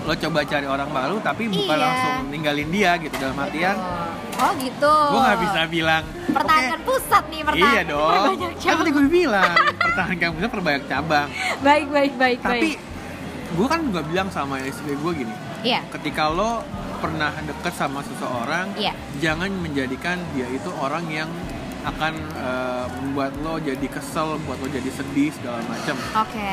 lo 0.00 0.12
coba 0.14 0.38
cari 0.42 0.64
orang 0.64 0.88
baru 0.88 1.16
tapi 1.20 1.46
bukan 1.46 1.70
Iya. 1.70 1.82
langsung 1.82 2.14
ninggalin 2.28 2.68
dia 2.68 2.96
gitu 2.96 3.14
dalam 3.16 3.36
artian 3.36 3.76
oh 4.34 4.52
gitu 4.56 4.94
gue 5.06 5.20
nggak 5.20 5.40
bisa 5.40 5.60
bilang 5.66 6.02
pertahankan 6.26 6.78
"Oke, 6.78 6.86
pusat 6.88 7.24
nih 7.26 7.40
pertahankan 7.42 7.74
iya 7.76 7.82
dong 7.84 8.10
perbanyak 8.10 8.40
kan 8.40 8.56
cabang. 8.56 8.78
tadi 8.80 8.90
gue 8.90 9.04
bilang 9.06 9.52
pertahankan 9.84 10.28
pusat 10.32 10.50
perbanyak 10.50 10.84
cabang 10.86 11.28
baik 11.60 11.86
baik 11.86 12.12
baik 12.16 12.38
tapi 12.40 12.68
gue 13.50 13.66
kan 13.66 13.80
juga 13.82 14.00
bilang 14.02 14.28
sama 14.30 14.56
istri 14.62 14.94
gue 14.94 15.12
gini 15.14 15.34
iya 15.60 15.84
ketika 15.90 16.28
lo 16.28 16.64
pernah 16.96 17.32
deket 17.38 17.74
sama 17.74 18.00
seseorang 18.00 18.72
Iya. 18.74 18.92
jangan 19.20 19.52
menjadikan 19.54 20.16
dia 20.32 20.48
itu 20.48 20.68
orang 20.74 21.04
yang 21.08 21.28
akan 21.80 22.12
eh, 22.36 22.84
membuat 22.94 23.32
lo 23.40 23.56
jadi 23.56 23.86
kesel, 23.88 24.36
buat 24.44 24.60
lo 24.60 24.68
jadi 24.68 24.92
sedih 24.92 25.32
segala 25.32 25.64
macam. 25.64 25.96
Oke. 25.96 26.52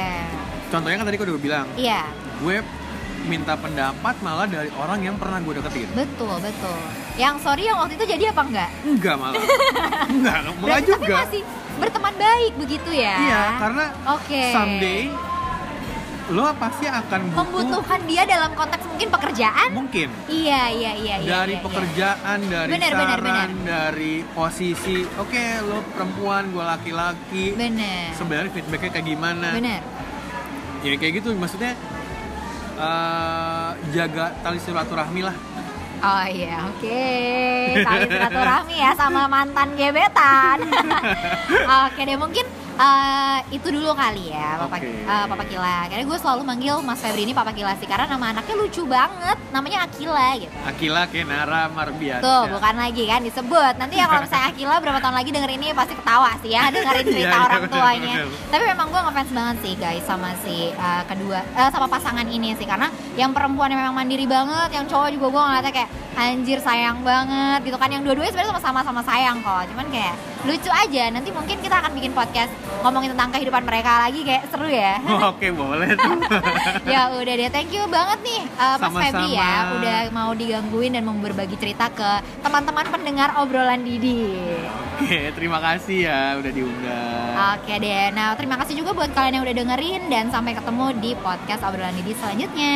Contohnya 0.66 0.96
kan 0.96 1.06
tadi 1.06 1.20
gue 1.20 1.28
udah 1.28 1.36
bilang, 1.38 1.68
Iya, 1.76 2.08
gue 2.40 2.64
minta 3.28 3.54
pendapat 3.54 4.16
malah 4.20 4.48
dari 4.48 4.72
orang 4.74 5.00
yang 5.04 5.16
pernah 5.16 5.38
gue 5.38 5.54
deketin. 5.54 5.88
betul, 5.94 6.36
betul. 6.40 6.80
Yang 7.16 7.36
sorry 7.44 7.64
yang 7.66 7.78
waktu 7.78 7.94
itu 7.96 8.06
jadi 8.08 8.24
apa 8.32 8.42
enggak? 8.42 8.70
Enggak 8.82 9.16
malah. 9.16 9.38
Enggak, 10.08 10.38
enggak 10.42 10.56
Berarti 10.64 10.90
tapi 10.90 11.04
juga. 11.04 11.16
masih 11.22 11.42
berteman 11.78 12.14
baik 12.16 12.54
begitu 12.56 12.90
ya? 12.90 13.16
Iya, 13.20 13.44
karena 13.60 13.84
Oke. 14.10 14.42
someday 14.50 15.02
lo 16.28 16.44
pasti 16.60 16.84
akan 16.84 17.32
butuh 17.32 17.40
membutuhkan 17.40 18.02
dia 18.04 18.28
dalam 18.28 18.52
konteks 18.52 18.84
mungkin 18.84 19.08
pekerjaan? 19.08 19.70
mungkin 19.72 20.08
Iya, 20.28 20.62
iya, 20.70 20.92
iya, 20.94 21.16
iya. 21.18 21.30
dari 21.40 21.56
iya, 21.56 21.60
iya. 21.60 21.64
pekerjaan, 21.64 22.38
dari 22.46 22.72
Bener, 22.76 22.92
saran, 22.92 23.08
bener, 23.08 23.20
bener. 23.24 23.48
dari 23.64 24.14
posisi. 24.28 25.08
Oke, 25.16 25.40
lo 25.64 25.80
perempuan, 25.88 26.52
gue 26.52 26.60
laki-laki. 26.60 27.56
Bener. 27.56 28.12
Sebenarnya 28.12 28.52
feedbacknya 28.52 28.92
kayak 28.92 29.08
gimana? 29.08 29.48
Bener. 29.56 29.80
Ya 30.84 30.94
kayak 30.94 31.14
gitu, 31.18 31.32
maksudnya 31.34 31.80
eh, 32.78 33.70
jaga 33.92 34.26
tali 34.46 34.60
silaturahmi 34.62 35.22
lah. 35.26 35.36
Oh 35.98 36.26
iya, 36.30 36.62
oke. 36.70 37.02
Tali 37.82 38.06
silaturahmi 38.06 38.76
ya 38.78 38.92
sama 38.94 39.26
mantan 39.26 39.74
gebetan. 39.74 40.62
oke 41.90 42.02
deh, 42.06 42.18
mungkin 42.18 42.46
eh, 42.78 43.38
itu 43.52 43.68
dulu 43.68 43.92
kali 43.92 44.30
ya, 44.30 44.58
Papa, 44.58 44.78
Oke. 44.78 44.88
eh, 44.88 45.26
Papa 45.26 45.44
Kila. 45.44 45.78
Karena 45.88 46.04
gue 46.04 46.18
selalu 46.18 46.42
manggil 46.42 46.76
Mas 46.80 47.00
Febri 47.00 47.24
ini 47.24 47.34
Papa 47.34 47.52
Kila 47.52 47.74
sih, 47.76 47.86
karena 47.86 48.06
nama 48.06 48.32
anaknya 48.32 48.56
lucu 48.56 48.86
banget. 48.86 49.38
Namanya 49.50 49.86
Akila 49.86 50.38
gitu. 50.38 50.54
Akila 50.64 51.04
Kenara 51.08 51.68
Marbiansyah. 51.68 52.24
Tuh, 52.24 52.44
bukan 52.52 52.76
lagi 52.76 53.04
kan 53.04 53.22
disebut. 53.22 53.74
Nanti 53.76 53.96
ya 53.96 54.06
kalau 54.06 54.22
misalnya 54.22 54.48
Akila 54.52 54.76
berapa 54.78 55.00
tahun 55.00 55.16
lagi 55.16 55.30
denger 55.32 55.52
ini 55.54 55.68
pasti 55.74 55.94
ketawa 55.94 56.30
sih 56.40 56.52
ya, 56.52 56.70
dengerin 56.70 57.06
cerita 57.06 57.26
Iya, 57.28 57.32
iya, 57.34 57.46
orang 57.46 57.62
betul, 57.66 57.78
tuanya. 57.80 58.14
betul. 58.22 58.30
Tapi 58.48 58.64
memang 58.68 58.88
gue 58.88 59.02
ngefans 59.02 59.32
banget 59.32 59.58
sih 59.64 59.74
guys 59.76 60.04
sama 60.04 60.30
si 60.44 60.56
uh, 60.74 61.04
kedua 61.04 61.40
eh, 61.44 61.70
sama 61.72 61.88
pasangan 61.88 62.28
ini 62.28 62.54
sih 62.54 62.64
karena 62.64 62.88
yang 63.16 63.32
perempuan 63.32 63.72
yang 63.72 63.82
memang 63.82 63.96
mandiri 63.96 64.24
banget, 64.24 64.70
yang 64.72 64.86
cowok 64.86 65.10
juga 65.10 65.26
gue 65.28 65.42
ngeliatnya 65.42 65.74
kayak 65.74 65.90
anjir 66.18 66.58
sayang 66.60 67.06
banget 67.06 67.70
gitu 67.70 67.78
kan. 67.78 67.94
Yang 67.94 68.10
dua-duanya 68.10 68.32
sebenarnya 68.34 68.52
sama-sama 68.58 68.80
sama 68.82 69.02
sayang 69.06 69.38
kok. 69.46 69.64
Cuman 69.70 69.86
kayak 69.94 70.16
lucu 70.44 70.72
aja. 70.74 71.04
Nanti 71.14 71.30
mungkin 71.30 71.58
kita 71.62 71.76
akan 71.78 71.92
bikin 71.94 72.12
podcast 72.18 72.52
ngomongin 72.82 73.14
tentang 73.14 73.30
kehidupan 73.34 73.64
mereka 73.66 74.08
lagi 74.08 74.22
kayak 74.26 74.44
seru 74.50 74.68
ya. 74.70 74.98
Oke, 75.32 75.54
boleh 75.54 75.94
tuh. 75.94 76.18
ya 76.94 77.14
udah 77.14 77.34
deh, 77.38 77.50
thank 77.52 77.72
you 77.74 77.84
banget 77.90 78.20
nih 78.26 78.42
uh, 78.58 78.76
Mas. 78.80 79.12
Febri 79.12 79.38
ya 79.38 79.54
udah 79.78 80.00
mau 80.16 80.32
digangguin 80.34 80.96
dan 80.96 81.04
mau 81.06 81.16
berbagi 81.18 81.56
cerita 81.60 81.92
ke 81.92 82.24
teman-teman 82.42 82.86
pendengar 82.90 83.30
obrolan 83.38 83.82
Didi. 83.84 84.34
Oke, 84.98 85.30
terima 85.38 85.62
kasih 85.62 86.10
ya 86.10 86.22
udah 86.42 86.52
diundang. 86.52 87.32
Oke 87.58 87.74
deh, 87.78 88.10
nah 88.14 88.34
terima 88.34 88.58
kasih 88.58 88.82
juga 88.82 88.98
buat 88.98 89.14
kalian 89.14 89.42
yang 89.42 89.46
udah 89.46 89.56
dengerin 89.62 90.02
dan 90.10 90.26
sampai 90.34 90.58
ketemu 90.58 90.86
di 90.98 91.12
podcast 91.22 91.62
obrolan 91.66 91.94
Didi 91.94 92.14
selanjutnya. 92.18 92.76